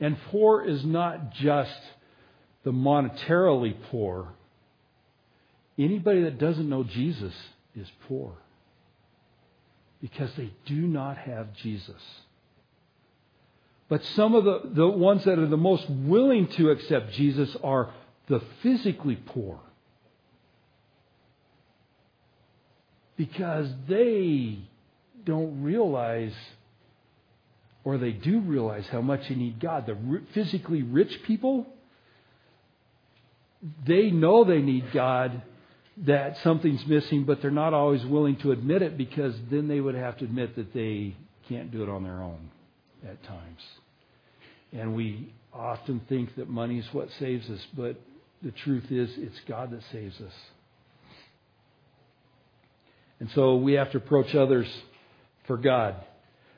[0.00, 1.80] And poor is not just
[2.64, 4.32] the monetarily poor.
[5.78, 7.34] Anybody that doesn't know Jesus
[7.76, 8.32] is poor
[10.00, 12.02] because they do not have Jesus.
[13.88, 17.92] But some of the, the ones that are the most willing to accept Jesus are
[18.26, 19.60] the physically poor.
[23.16, 24.58] Because they
[25.24, 26.34] don't realize,
[27.84, 29.86] or they do realize how much they need God.
[29.86, 31.66] The physically rich people,
[33.86, 35.42] they know they need God,
[35.98, 39.94] that something's missing, but they're not always willing to admit it because then they would
[39.94, 41.14] have to admit that they
[41.48, 42.50] can't do it on their own
[43.06, 43.60] at times.
[44.72, 48.00] And we often think that money is what saves us, but
[48.42, 50.32] the truth is it's God that saves us.
[53.20, 54.66] And so we have to approach others
[55.46, 55.94] for God.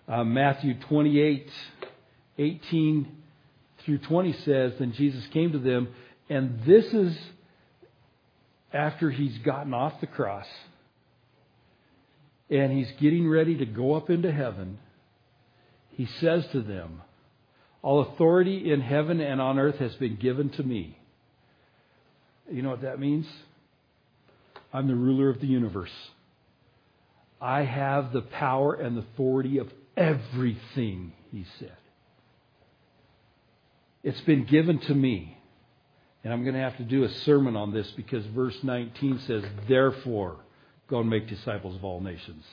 [0.08, 1.50] Uh, Matthew 28,
[2.38, 3.08] 18
[3.84, 5.88] through 20 says, Then Jesus came to them,
[6.28, 7.16] and this is
[8.72, 10.46] after he's gotten off the cross
[12.50, 14.78] and he's getting ready to go up into heaven.
[15.90, 17.02] He says to them,
[17.82, 20.98] All authority in heaven and on earth has been given to me.
[22.50, 23.26] You know what that means?
[24.72, 25.90] I'm the ruler of the universe.
[27.40, 31.76] I have the power and authority of everything, he said.
[34.02, 35.36] It's been given to me.
[36.22, 39.44] And I'm going to have to do a sermon on this because verse 19 says,
[39.68, 40.38] Therefore,
[40.88, 42.44] go and make disciples of all nations,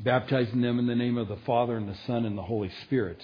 [0.00, 3.20] baptizing them in the name of the Father and the Son and the Holy Spirit,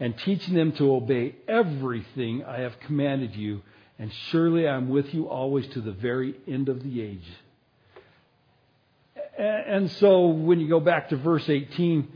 [0.00, 3.62] and teaching them to obey everything I have commanded you.
[3.98, 7.26] And surely I am with you always to the very end of the age.
[9.38, 12.08] And so when you go back to verse 18,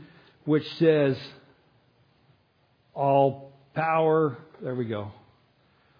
[0.43, 1.17] which says,
[2.93, 5.11] All power, there we go.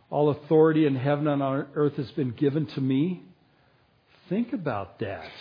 [0.10, 3.24] All authority in heaven and on earth has been given to me.
[4.28, 5.32] Think about that.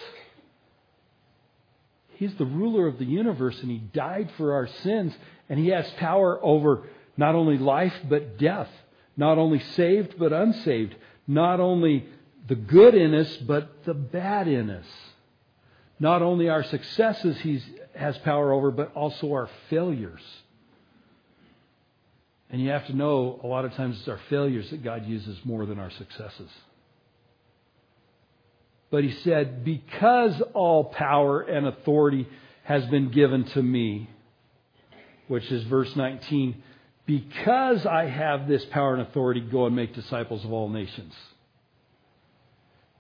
[2.15, 5.13] He's the ruler of the universe and he died for our sins
[5.49, 6.85] and he has power over
[7.17, 8.69] not only life but death,
[9.17, 10.95] not only saved but unsaved,
[11.27, 12.07] not only
[12.47, 14.87] the good in us but the bad in us
[16.03, 17.63] not only our successes he
[17.95, 20.21] has power over, but also our failures.
[22.51, 25.39] And you have to know a lot of times it's our failures that God uses
[25.45, 26.51] more than our successes.
[28.91, 32.27] But he said, Because all power and authority
[32.65, 34.11] has been given to me,
[35.29, 36.65] which is verse 19,
[37.07, 41.15] because I have this power and authority, go and make disciples of all nations.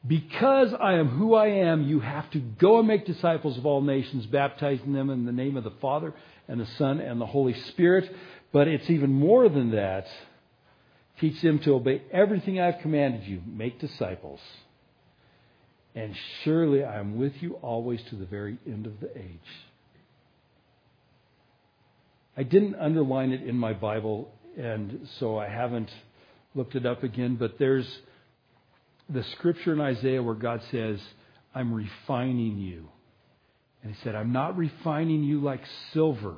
[0.07, 3.81] Because I am who I am, you have to go and make disciples of all
[3.81, 6.13] nations, baptizing them in the name of the Father
[6.49, 8.11] and the Son and the Holy Spirit.
[8.53, 10.07] But it's even more than that.
[11.21, 13.43] Teach them to obey everything I've commanded you.
[13.47, 14.41] Make disciples.
[15.95, 19.39] And surely I am with you always to the very end of the age.
[22.37, 25.91] I didn't underline it in my Bible, and so I haven't
[26.55, 27.87] looked it up again, but there's
[29.13, 30.99] the scripture in Isaiah where God says,
[31.55, 32.89] I'm refining you.
[33.83, 35.61] And he said, I'm not refining you like
[35.93, 36.37] silver.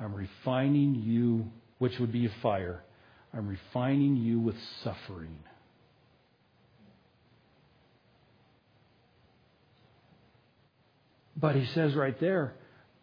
[0.00, 2.82] I'm refining you, which would be a fire.
[3.32, 5.38] I'm refining you with suffering.
[11.36, 12.54] But he says right there,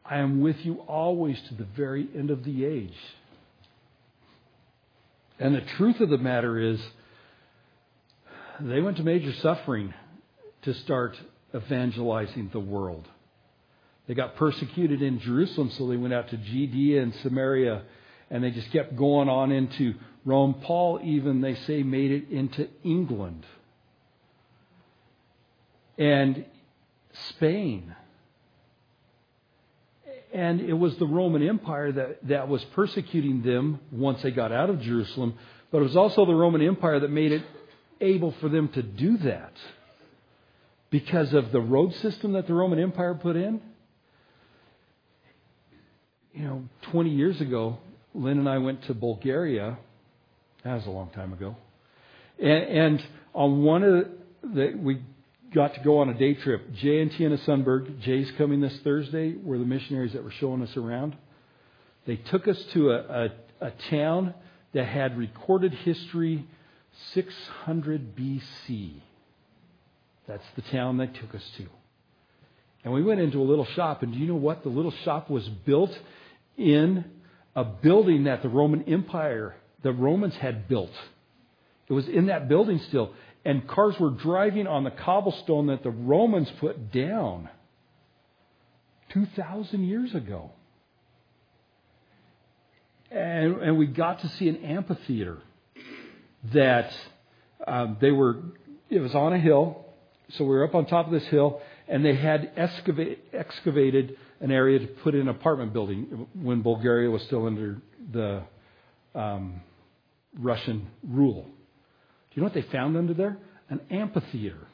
[0.06, 2.98] I am with you always to the very end of the age.
[5.40, 6.80] And the truth of the matter is,
[8.62, 9.94] they went to major suffering
[10.64, 11.18] to start
[11.56, 13.08] evangelizing the world.
[14.08, 17.84] They got persecuted in Jerusalem, so they went out to Judea and Samaria
[18.30, 19.96] and they just kept going on into
[20.26, 20.56] Rome.
[20.62, 23.46] Paul even, they say, made it into England
[25.98, 26.46] and
[27.30, 27.96] Spain.
[30.32, 34.70] And it was the Roman Empire that, that was persecuting them once they got out
[34.70, 35.34] of Jerusalem,
[35.72, 37.44] but it was also the Roman Empire that made it
[38.02, 39.54] able for them to do that
[40.90, 43.62] because of the road system that the Roman Empire put in.
[46.34, 47.78] You know, 20 years ago,
[48.14, 49.78] Lynn and I went to Bulgaria.
[50.64, 51.56] That was a long time ago.
[52.40, 54.08] And, and on one of
[54.44, 55.02] the, we
[55.54, 56.74] got to go on a day trip.
[56.74, 60.76] Jay and Tiana Sundberg, Jay's coming this Thursday, were the missionaries that were showing us
[60.78, 61.16] around.
[62.06, 63.30] They took us to a, a,
[63.68, 64.34] a town
[64.74, 66.46] that had recorded history
[67.14, 68.94] 600 BC.
[70.28, 71.66] That's the town they took us to.
[72.84, 74.64] And we went into a little shop, and do you know what?
[74.64, 75.98] The little shop was built
[76.58, 77.06] in
[77.56, 80.92] a building that the Roman Empire, the Romans had built.
[81.88, 83.14] It was in that building still.
[83.44, 87.50] And cars were driving on the cobblestone that the Romans put down
[89.10, 90.52] 2,000 years ago.
[93.10, 95.40] And, and we got to see an amphitheater
[96.54, 96.92] that
[97.68, 98.38] um, they were,
[98.90, 99.86] it was on a hill.
[100.30, 104.52] So we were up on top of this hill, and they had excavate, excavated an
[104.52, 107.82] area to put in an apartment building when Bulgaria was still under
[108.12, 108.44] the
[109.16, 109.62] um,
[110.38, 111.44] Russian rule.
[111.44, 113.38] Do you know what they found under there?
[113.70, 114.68] An amphitheater.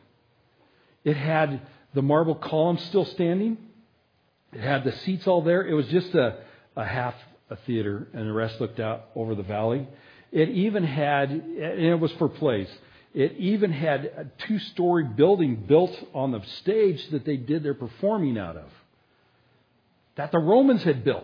[1.04, 1.62] It had
[1.94, 3.58] the marble columns still standing.
[4.52, 5.66] It had the seats all there.
[5.66, 6.40] It was just a,
[6.76, 7.16] a half
[7.50, 9.88] a theater, and the rest looked out over the valley.
[10.32, 12.68] It even had, and it was for plays.
[13.14, 17.74] It even had a two story building built on the stage that they did their
[17.74, 18.70] performing out of,
[20.16, 21.24] that the Romans had built.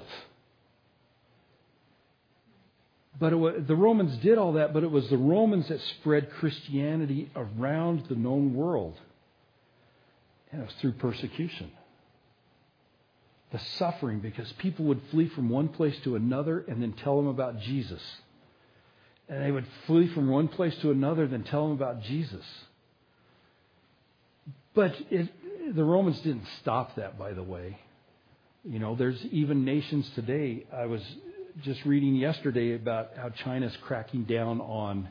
[3.20, 7.30] But was, the Romans did all that, but it was the Romans that spread Christianity
[7.36, 8.98] around the known world.
[10.52, 11.72] And it was through persecution.
[13.52, 17.28] The suffering, because people would flee from one place to another and then tell them
[17.28, 18.02] about Jesus.
[19.30, 22.46] And they would flee from one place to another, then tell them about Jesus.
[24.74, 25.30] But it,
[25.76, 27.78] the Romans didn't stop that, by the way.
[28.64, 30.66] You know, there's even nations today.
[30.74, 31.02] I was
[31.64, 35.10] just reading yesterday about how China's cracking down on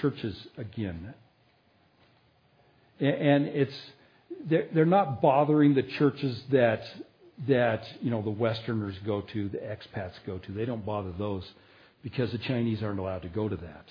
[0.00, 1.14] churches again.
[3.00, 3.74] And it's
[4.48, 6.82] they're not bothering the churches that
[7.46, 10.52] that you know the Westerners go to, the expats go to.
[10.52, 11.44] They don't bother those
[12.02, 13.84] because the Chinese aren't allowed to go to that.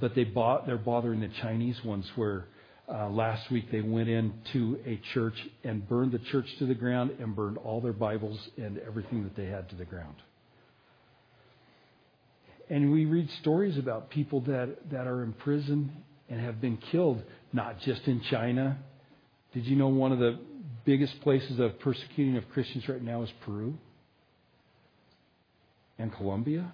[0.00, 2.46] But they bought, they're bothering the Chinese ones where
[2.92, 7.12] uh, last week they went into a church and burned the church to the ground
[7.20, 10.16] and burned all their Bibles and everything that they had to the ground.
[12.70, 15.90] And we read stories about people that, that are in prison
[16.28, 17.22] and have been killed,
[17.52, 18.78] not just in China.
[19.54, 20.38] Did you know one of the
[20.84, 23.74] biggest places of persecuting of Christians right now is Peru
[25.98, 26.72] and Colombia?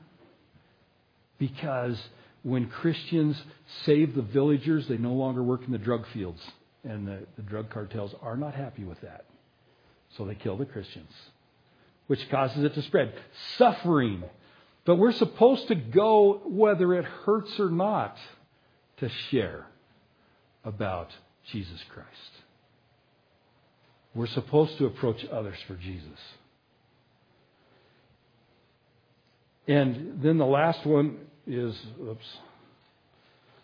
[1.39, 2.01] Because
[2.43, 3.41] when Christians
[3.85, 6.41] save the villagers, they no longer work in the drug fields.
[6.85, 9.25] And the, the drug cartels are not happy with that.
[10.17, 11.11] So they kill the Christians,
[12.07, 13.15] which causes it to spread.
[13.57, 14.23] Suffering
[14.85, 18.17] but we're supposed to go, whether it hurts or not,
[18.99, 19.67] to share
[20.63, 21.11] about
[21.51, 22.09] Jesus Christ.
[24.15, 26.21] We're supposed to approach others for Jesus.
[29.67, 32.27] And then the last one is, oops.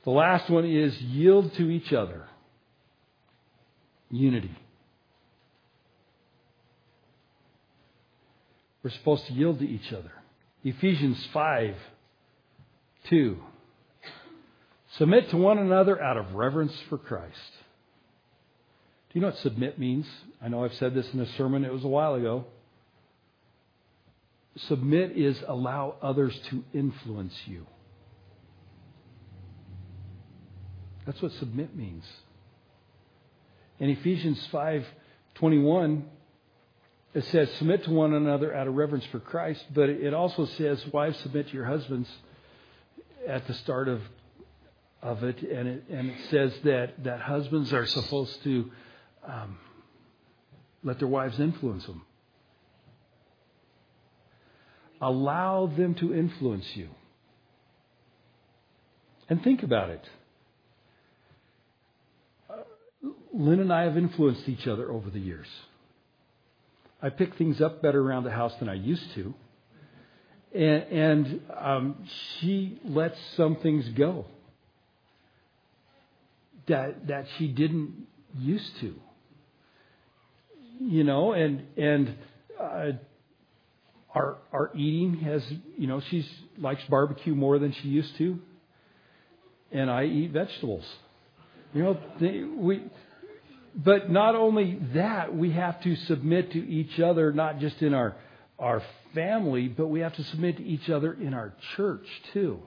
[0.05, 2.27] The last one is yield to each other.
[4.11, 4.57] Unity.
[8.83, 10.13] We're supposed to yield to each other.
[10.65, 11.75] Ephesians 5
[13.09, 13.37] 2.
[14.99, 17.35] Submit to one another out of reverence for Christ.
[19.11, 20.07] Do you know what submit means?
[20.43, 22.47] I know I've said this in a sermon, it was a while ago.
[24.69, 27.67] Submit is allow others to influence you.
[31.07, 32.05] That's what submit means.
[33.79, 36.05] In Ephesians 5:21,
[37.13, 40.85] it says, submit to one another out of reverence for Christ, but it also says,
[40.93, 42.09] wives, submit to your husbands
[43.27, 44.01] at the start of,
[45.03, 45.43] of it.
[45.43, 45.85] And, it.
[45.91, 48.71] and it says that, that husbands are supposed to
[49.27, 49.59] um,
[50.85, 52.03] let their wives influence them.
[55.01, 56.89] Allow them to influence you.
[59.29, 60.05] And think about it.
[63.33, 65.47] Lynn and I have influenced each other over the years.
[67.01, 69.35] I pick things up better around the house than I used to.
[70.53, 72.09] And, and um,
[72.41, 74.27] she lets some things go
[76.71, 78.07] that that she didn't
[78.39, 78.95] used to.
[80.81, 82.17] You know, and and
[82.59, 82.93] uh,
[84.15, 85.43] our our eating has
[85.77, 88.39] you know she's likes barbecue more than she used to,
[89.71, 90.85] and I eat vegetables.
[91.73, 92.85] You know, they, we.
[93.73, 98.17] But not only that, we have to submit to each other, not just in our
[98.59, 98.83] our
[99.15, 102.61] family, but we have to submit to each other in our church too.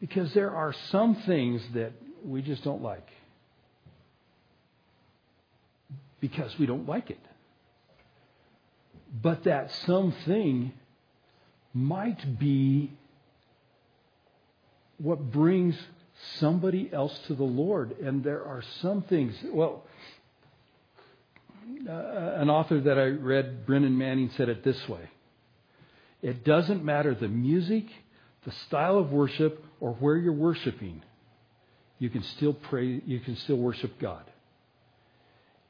[0.00, 1.92] Because there are some things that
[2.24, 3.08] we just don't like.
[6.20, 7.20] Because we don't like it.
[9.22, 10.72] But that something
[11.72, 12.92] might be
[14.98, 15.76] what brings
[16.38, 17.98] somebody else to the Lord.
[17.98, 19.84] And there are some things, well,
[21.88, 25.10] uh, an author that I read, Brennan Manning, said it this way
[26.22, 27.86] It doesn't matter the music,
[28.44, 31.02] the style of worship, or where you're worshiping,
[31.98, 34.24] you can still pray, you can still worship God.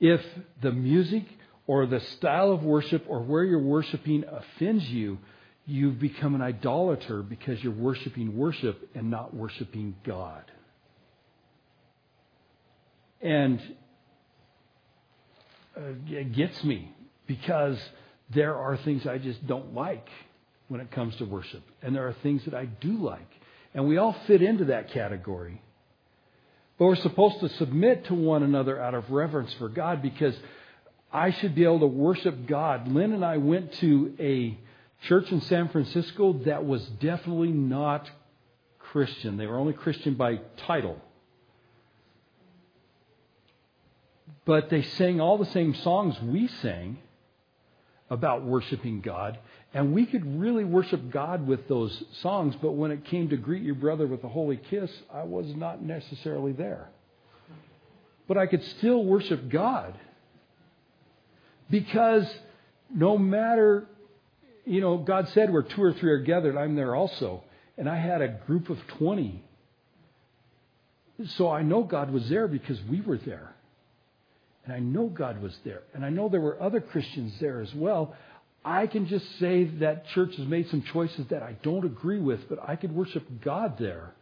[0.01, 0.21] If
[0.63, 1.25] the music
[1.67, 5.19] or the style of worship or where you're worshiping offends you,
[5.67, 10.45] you've become an idolater because you're worshiping worship and not worshiping God.
[13.23, 13.61] And
[15.77, 16.95] uh, it gets me
[17.27, 17.79] because
[18.35, 20.07] there are things I just don't like
[20.69, 23.29] when it comes to worship, and there are things that I do like.
[23.75, 25.61] And we all fit into that category.
[26.79, 30.35] But we're supposed to submit to one another out of reverence for God because
[31.15, 32.89] I should be able to worship God.
[32.89, 34.59] Lynn and I went to a
[35.07, 38.11] church in San Francisco that was definitely not
[38.81, 39.37] Christian.
[39.37, 41.01] They were only Christian by title.
[44.45, 46.99] But they sang all the same songs we sang
[48.11, 49.39] about worshiping God.
[49.73, 53.63] And we could really worship God with those songs, but when it came to greet
[53.63, 56.89] your brother with a holy kiss, I was not necessarily there.
[58.27, 59.95] But I could still worship God
[61.71, 62.27] because
[62.95, 63.87] no matter,
[64.65, 67.43] you know, God said where two or three are gathered, I'm there also.
[67.77, 69.43] And I had a group of 20.
[71.37, 73.55] So I know God was there because we were there.
[74.65, 75.83] And I know God was there.
[75.93, 78.15] And I know there were other Christians there as well.
[78.65, 82.49] I can just say that church has made some choices that I don't agree with,
[82.49, 84.15] but I could worship God there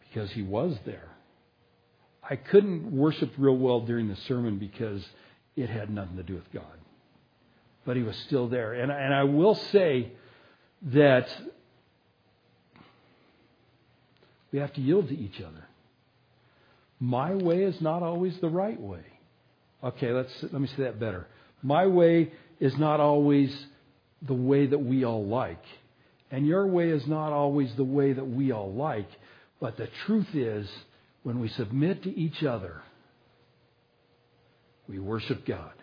[0.00, 1.08] because He was there.
[2.28, 5.04] I couldn't worship real well during the sermon because
[5.56, 6.64] it had nothing to do with God.
[7.86, 8.74] But he was still there.
[8.74, 10.12] And, and I will say
[10.82, 11.28] that
[14.52, 15.64] we have to yield to each other.
[17.00, 19.04] My way is not always the right way.
[19.82, 21.26] Okay, let's let me say that better.
[21.62, 23.54] My way is not always
[24.22, 25.62] the way that we all like.
[26.30, 29.08] And your way is not always the way that we all like.
[29.60, 30.68] But the truth is,
[31.28, 32.80] when we submit to each other,
[34.88, 35.74] we worship God.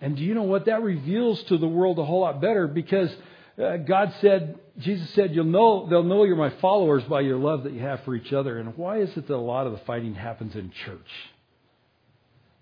[0.00, 0.64] And do you know what?
[0.64, 3.14] That reveals to the world a whole lot better because
[3.62, 7.64] uh, God said, Jesus said, You'll know, they'll know you're my followers by your love
[7.64, 8.56] that you have for each other.
[8.56, 11.10] And why is it that a lot of the fighting happens in church?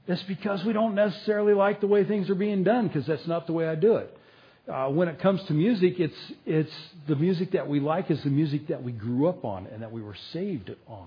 [0.09, 3.47] It's because we don't necessarily like the way things are being done because that's not
[3.47, 4.19] the way I do it.
[4.69, 6.75] Uh, when it comes to music, it's, it's
[7.07, 9.93] the music that we like is the music that we grew up on and that
[9.93, 11.07] we were saved on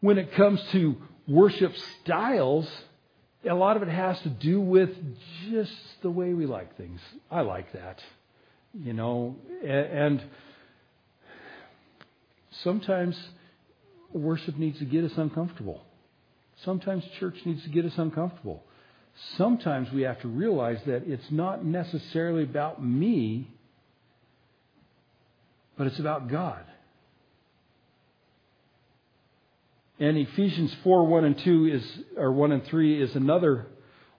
[0.00, 0.96] when it comes to
[1.26, 2.68] worship styles,
[3.48, 4.90] a lot of it has to do with
[5.50, 5.72] just
[6.02, 7.00] the way we like things.
[7.30, 8.02] I like that,
[8.74, 10.22] you know, and
[12.62, 13.18] sometimes
[14.12, 15.82] worship needs to get us uncomfortable.
[16.64, 18.64] Sometimes church needs to get us uncomfortable.
[19.36, 23.50] Sometimes we have to realize that it's not necessarily about me,
[25.76, 26.64] but it's about God.
[30.00, 33.66] And Ephesians 4 1 and 2 is, or 1 and 3 is another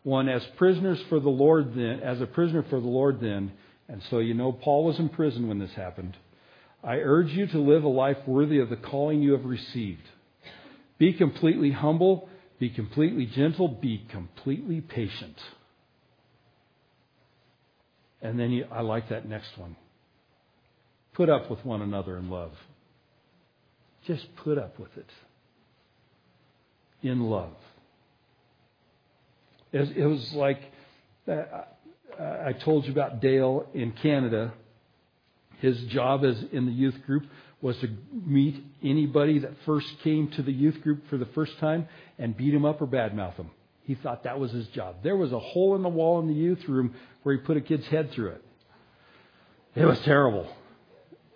[0.04, 0.28] one.
[0.28, 3.52] As prisoners for the Lord, then, as a prisoner for the Lord, then,
[3.88, 6.18] and so you know Paul was in prison when this happened.
[6.84, 10.04] I urge you to live a life worthy of the calling you have received.
[10.98, 15.38] Be completely humble, be completely gentle, be completely patient.
[18.22, 19.78] And then you, I like that next one.
[21.14, 22.52] Put up with one another in love.
[24.06, 25.08] Just put up with it
[27.02, 27.54] in love.
[29.72, 30.62] It was like
[31.28, 31.44] uh,
[32.20, 34.54] I told you about Dale in Canada.
[35.60, 37.24] His job as in the youth group
[37.62, 37.90] was to
[38.26, 41.88] meet anybody that first came to the youth group for the first time
[42.18, 43.52] and beat him up or badmouth him.
[43.84, 44.98] He thought that was his job.
[45.04, 47.62] There was a hole in the wall in the youth room where he put a
[47.62, 48.44] kid's head through it.
[49.76, 50.48] It was terrible.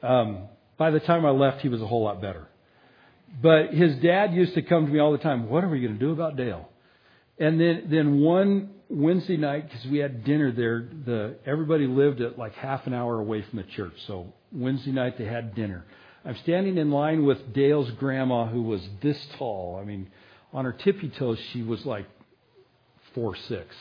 [0.02, 0.48] Um,
[0.78, 2.48] by the time I left, he was a whole lot better.
[3.42, 5.50] But his dad used to come to me all the time.
[5.50, 6.70] What are we going to do about Dale?
[7.40, 12.38] And then, then one Wednesday night, because we had dinner there, the everybody lived at
[12.38, 13.94] like half an hour away from the church.
[14.06, 15.84] So Wednesday night they had dinner.
[16.24, 19.80] I'm standing in line with Dale's grandma, who was this tall.
[19.82, 20.10] I mean,
[20.54, 22.06] on her tippy toes, she was like
[23.14, 23.76] four six.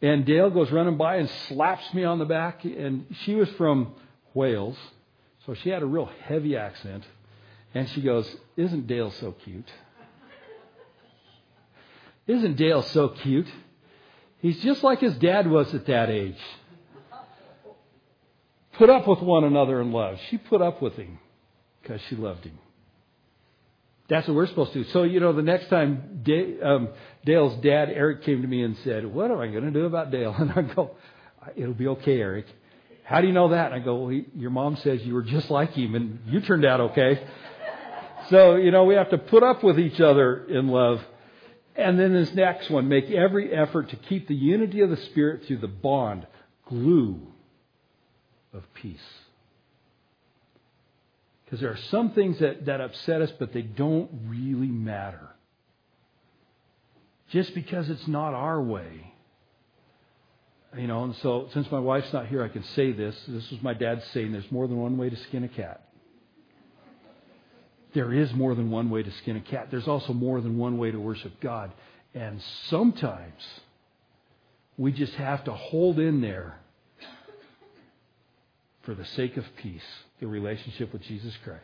[0.00, 2.64] And Dale goes running by and slaps me on the back.
[2.64, 3.92] And she was from
[4.32, 4.76] Wales,
[5.44, 7.04] so she had a real heavy accent.
[7.74, 9.70] And she goes, Isn't Dale so cute?
[12.26, 13.48] Isn't Dale so cute?
[14.40, 16.38] He's just like his dad was at that age.
[18.74, 20.18] Put up with one another in love.
[20.30, 21.18] She put up with him
[21.82, 22.58] because she loved him.
[24.08, 24.90] That's what we're supposed to do.
[24.90, 26.24] So, you know, the next time
[26.62, 26.88] um,
[27.26, 30.10] Dale's dad, Eric, came to me and said, What am I going to do about
[30.10, 30.34] Dale?
[30.38, 30.92] And I go,
[31.56, 32.46] It'll be okay, Eric.
[33.04, 33.72] How do you know that?
[33.72, 36.64] And I go, Well, your mom says you were just like him and you turned
[36.64, 37.26] out okay.
[38.30, 41.00] So, you know, we have to put up with each other in love.
[41.76, 45.44] And then this next one make every effort to keep the unity of the Spirit
[45.46, 46.26] through the bond,
[46.66, 47.20] glue
[48.52, 48.98] of peace.
[51.44, 55.30] Because there are some things that, that upset us, but they don't really matter.
[57.30, 59.14] Just because it's not our way.
[60.76, 63.16] You know, and so since my wife's not here, I can say this.
[63.26, 65.87] This was my dad saying there's more than one way to skin a cat.
[67.94, 69.68] There is more than one way to skin a cat.
[69.70, 71.72] There's also more than one way to worship God.
[72.14, 73.42] And sometimes
[74.76, 76.58] we just have to hold in there
[78.82, 79.82] for the sake of peace,
[80.20, 81.62] the relationship with Jesus Christ.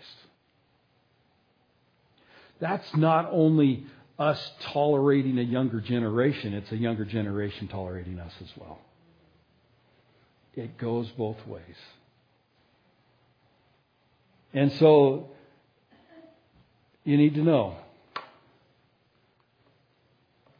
[2.60, 3.84] That's not only
[4.18, 8.78] us tolerating a younger generation, it's a younger generation tolerating us as well.
[10.54, 11.62] It goes both ways.
[14.52, 15.30] And so
[17.04, 17.76] you need to know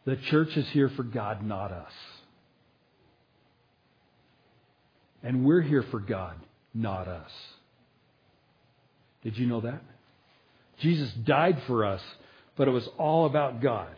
[0.05, 1.92] the church is here for God, not us.
[5.22, 6.36] And we're here for God,
[6.74, 7.30] not us.
[9.22, 9.80] Did you know that?
[10.80, 12.03] Jesus died for us,
[12.57, 13.95] but it was all about God.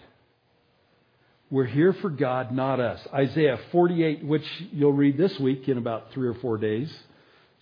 [1.51, 3.01] We're here for God, not us.
[3.13, 6.93] Isaiah 48, which you'll read this week in about three or four days.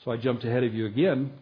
[0.04, 1.32] So I jumped ahead of you again.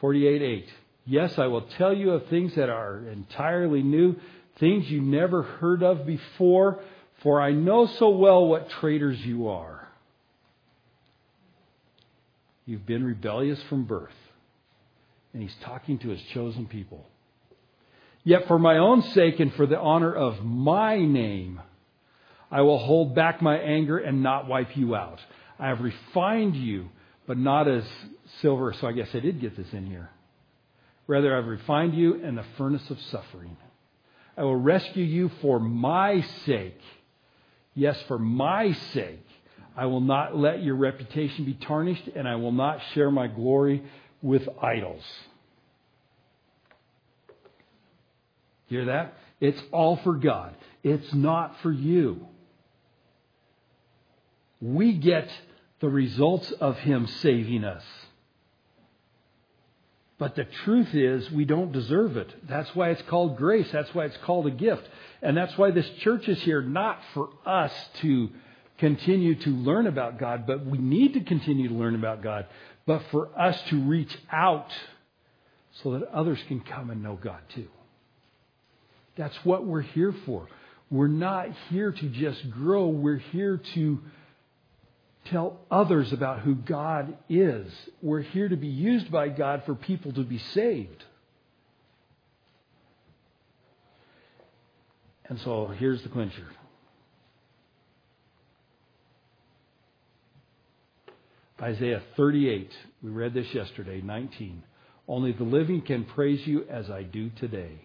[0.00, 0.68] 48 8.
[1.06, 4.16] Yes, I will tell you of things that are entirely new,
[4.58, 6.80] things you never heard of before,
[7.22, 9.88] for I know so well what traitors you are.
[12.66, 14.10] You've been rebellious from birth.
[15.32, 17.06] And he's talking to his chosen people.
[18.24, 21.60] Yet for my own sake and for the honor of my name,
[22.50, 25.20] I will hold back my anger and not wipe you out.
[25.58, 26.88] I have refined you,
[27.26, 27.84] but not as
[28.40, 28.72] silver.
[28.80, 30.10] So I guess I did get this in here.
[31.06, 33.56] Rather, I've refined you in the furnace of suffering.
[34.36, 36.80] I will rescue you for my sake.
[37.74, 39.24] Yes, for my sake.
[39.76, 43.84] I will not let your reputation be tarnished, and I will not share my glory
[44.22, 45.04] with idols.
[48.68, 49.14] Hear that?
[49.40, 50.54] It's all for God.
[50.82, 52.26] It's not for you.
[54.60, 55.28] We get
[55.80, 57.84] the results of Him saving us.
[60.18, 62.34] But the truth is, we don't deserve it.
[62.48, 63.68] That's why it's called grace.
[63.70, 64.88] That's why it's called a gift.
[65.20, 68.30] And that's why this church is here, not for us to
[68.78, 72.46] continue to learn about God, but we need to continue to learn about God,
[72.86, 74.70] but for us to reach out
[75.82, 77.68] so that others can come and know God too.
[79.16, 80.48] That's what we're here for.
[80.90, 83.98] We're not here to just grow, we're here to
[85.30, 87.72] tell others about who God is.
[88.02, 91.04] We're here to be used by God for people to be saved.
[95.28, 96.46] And so here's the clincher.
[101.60, 102.70] Isaiah 38,
[103.02, 104.62] we read this yesterday, 19.
[105.08, 107.80] Only the living can praise you as I do today.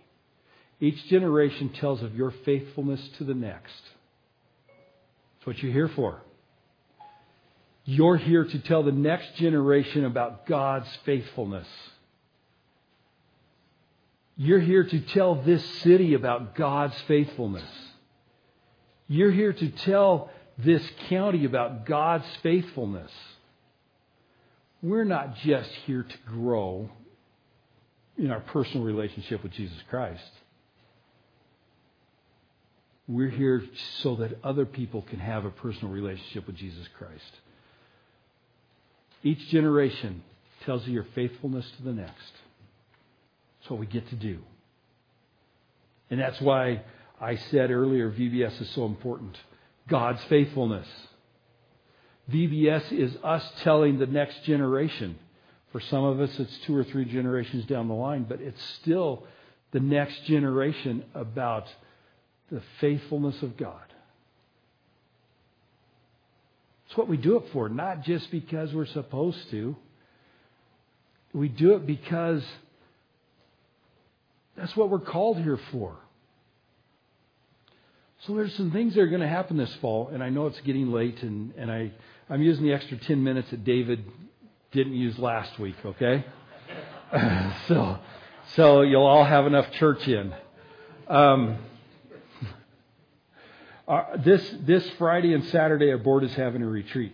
[0.80, 3.82] Each generation tells of your faithfulness to the next.
[5.38, 6.22] That's what you're here for.
[7.84, 11.68] You're here to tell the next generation about God's faithfulness.
[14.38, 17.70] You're here to tell this city about God's faithfulness.
[19.08, 23.12] You're here to tell this county about God's faithfulness.
[24.82, 26.90] We're not just here to grow
[28.18, 30.24] in our personal relationship with Jesus Christ.
[33.08, 33.64] We're here
[34.02, 37.32] so that other people can have a personal relationship with Jesus Christ.
[39.24, 40.24] Each generation
[40.66, 42.32] tells you your faithfulness to the next.
[43.60, 44.40] That's what we get to do.
[46.10, 46.82] And that's why
[47.20, 49.38] I said earlier VBS is so important.
[49.88, 50.88] God's faithfulness.
[52.32, 55.18] VBS is us telling the next generation.
[55.72, 59.24] For some of us, it's two or three generations down the line, but it's still
[59.72, 61.68] the next generation about
[62.52, 63.91] the faithfulness of God.
[66.92, 69.78] It's what we do it for, not just because we're supposed to.
[71.34, 72.44] We do it because
[74.58, 75.96] that's what we're called here for.
[78.26, 80.60] So there's some things that are going to happen this fall, and I know it's
[80.60, 81.94] getting late, and, and I,
[82.30, 84.04] I'm using the extra 10 minutes that David
[84.74, 86.26] didn't use last week, okay?
[87.70, 88.00] so,
[88.56, 90.36] so you'll all have enough church in.
[91.08, 91.58] Um,
[93.92, 97.14] uh, this, this Friday and Saturday, our board is having a retreat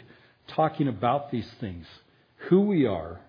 [0.49, 1.87] talking about these things
[2.49, 3.19] who we are,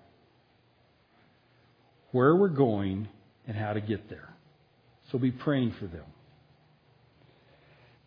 [2.12, 3.08] where we're going,
[3.46, 4.28] and how to get there.
[5.10, 6.04] So be praying for them.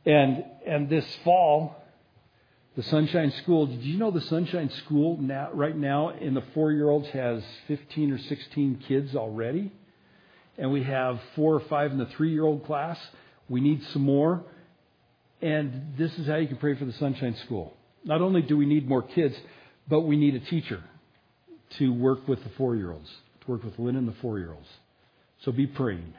[0.06, 1.76] And, and this fall,
[2.76, 6.72] the Sunshine School, did you know the Sunshine School now, right now in the four
[6.72, 9.72] year olds has 15 or 16 kids already?
[10.60, 13.00] And we have four or five in the three year old class.
[13.50, 14.44] We need some more.
[15.42, 17.74] And this is how you can pray for the Sunshine School.
[18.04, 19.36] Not only do we need more kids,
[19.88, 20.84] but we need a teacher
[21.80, 23.10] to work with the four year olds,
[23.44, 24.68] to work with Lynn and the four year olds.
[25.44, 26.14] So be praying.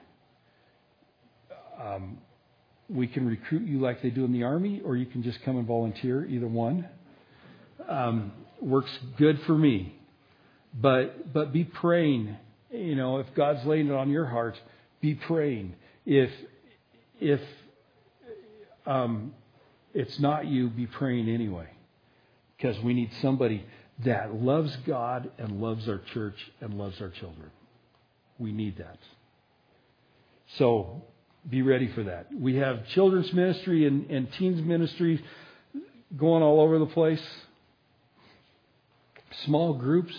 [1.80, 2.18] Um,
[2.88, 5.56] we can recruit you like they do in the Army, or you can just come
[5.56, 6.88] and volunteer, either one.
[7.88, 9.98] Um, works good for me.
[10.74, 12.36] But, but be praying.
[12.70, 14.56] You know, if God's laying it on your heart,
[15.00, 15.74] be praying.
[16.06, 16.30] If,
[17.20, 17.40] if
[18.86, 19.32] um,
[19.94, 21.68] it's not you, be praying anyway.
[22.56, 23.64] Because we need somebody
[24.04, 27.50] that loves God and loves our church and loves our children.
[28.38, 28.98] We need that.
[30.58, 31.02] So
[31.48, 32.26] be ready for that.
[32.32, 35.22] We have children's ministry and, and teens ministry
[36.16, 37.22] going all over the place.
[39.44, 40.14] Small groups.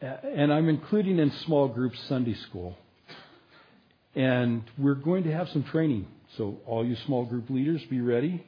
[0.00, 2.76] And I'm including in small groups Sunday school.
[4.14, 6.06] And we're going to have some training.
[6.36, 8.44] So, all you small group leaders, be ready.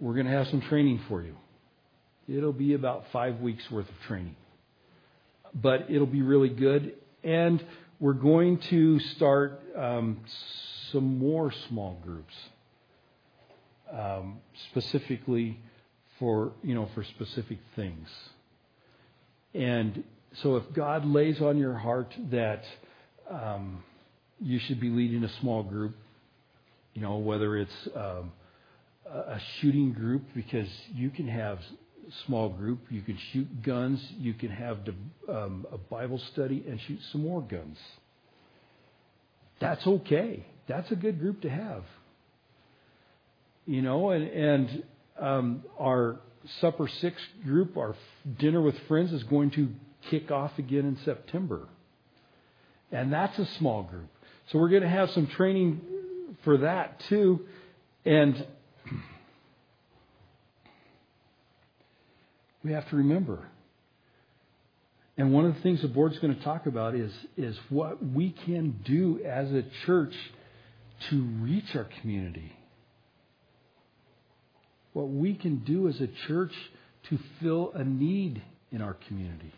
[0.00, 1.36] We're going to have some training for you.
[2.28, 4.34] It'll be about five weeks worth of training.
[5.54, 6.94] But it'll be really good.
[7.22, 7.64] And
[8.00, 10.18] we're going to start um,
[10.90, 12.34] some more small groups,
[13.92, 14.38] um,
[14.70, 15.60] specifically
[16.18, 18.08] for you know for specific things.
[19.54, 20.02] And
[20.42, 22.64] so, if God lays on your heart that
[23.30, 23.84] um,
[24.40, 25.96] you should be leading a small group,
[26.98, 28.32] you know whether it's um,
[29.08, 31.60] a shooting group because you can have
[32.26, 32.80] small group.
[32.90, 34.04] You can shoot guns.
[34.18, 34.78] You can have
[35.28, 37.78] um, a Bible study and shoot some more guns.
[39.60, 40.44] That's okay.
[40.66, 41.84] That's a good group to have.
[43.64, 44.82] You know, and, and
[45.20, 46.18] um, our
[46.60, 47.94] Supper Six group, our
[48.40, 49.68] dinner with friends, is going to
[50.10, 51.68] kick off again in September.
[52.90, 54.08] And that's a small group.
[54.50, 55.80] So we're going to have some training
[56.44, 57.40] for that too.
[58.04, 58.46] And
[62.64, 63.48] we have to remember.
[65.16, 68.34] And one of the things the board's going to talk about is, is what we
[68.46, 70.14] can do as a church
[71.10, 72.52] to reach our community.
[74.92, 76.52] What we can do as a church
[77.10, 79.52] to fill a need in our community.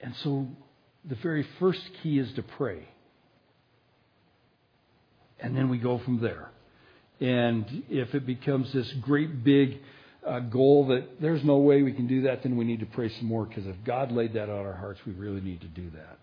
[0.00, 0.46] And so
[1.04, 2.88] the very first key is to pray.
[5.42, 6.50] And then we go from there.
[7.20, 9.78] And if it becomes this great big
[10.26, 13.10] uh, goal that there's no way we can do that, then we need to pray
[13.18, 15.90] some more because if God laid that on our hearts, we really need to do
[15.90, 16.18] that.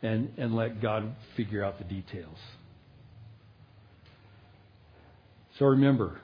[0.00, 2.36] And, and let God figure out the details.
[5.58, 6.20] So remember,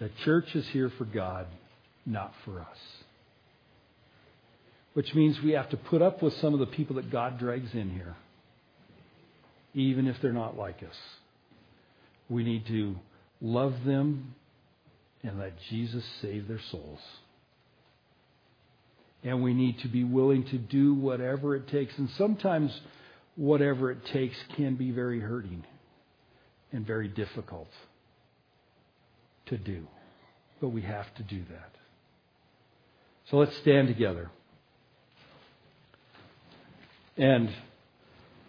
[0.00, 1.46] the church is here for God,
[2.04, 2.78] not for us.
[4.94, 7.72] Which means we have to put up with some of the people that God drags
[7.74, 8.16] in here,
[9.74, 10.96] even if they're not like us.
[12.28, 12.96] We need to
[13.40, 14.34] love them
[15.22, 17.00] and let Jesus save their souls.
[19.24, 21.96] And we need to be willing to do whatever it takes.
[21.98, 22.78] And sometimes,
[23.36, 25.64] whatever it takes can be very hurting
[26.72, 27.68] and very difficult
[29.46, 29.86] to do.
[30.60, 31.70] But we have to do that.
[33.30, 34.30] So let's stand together.
[37.16, 37.50] And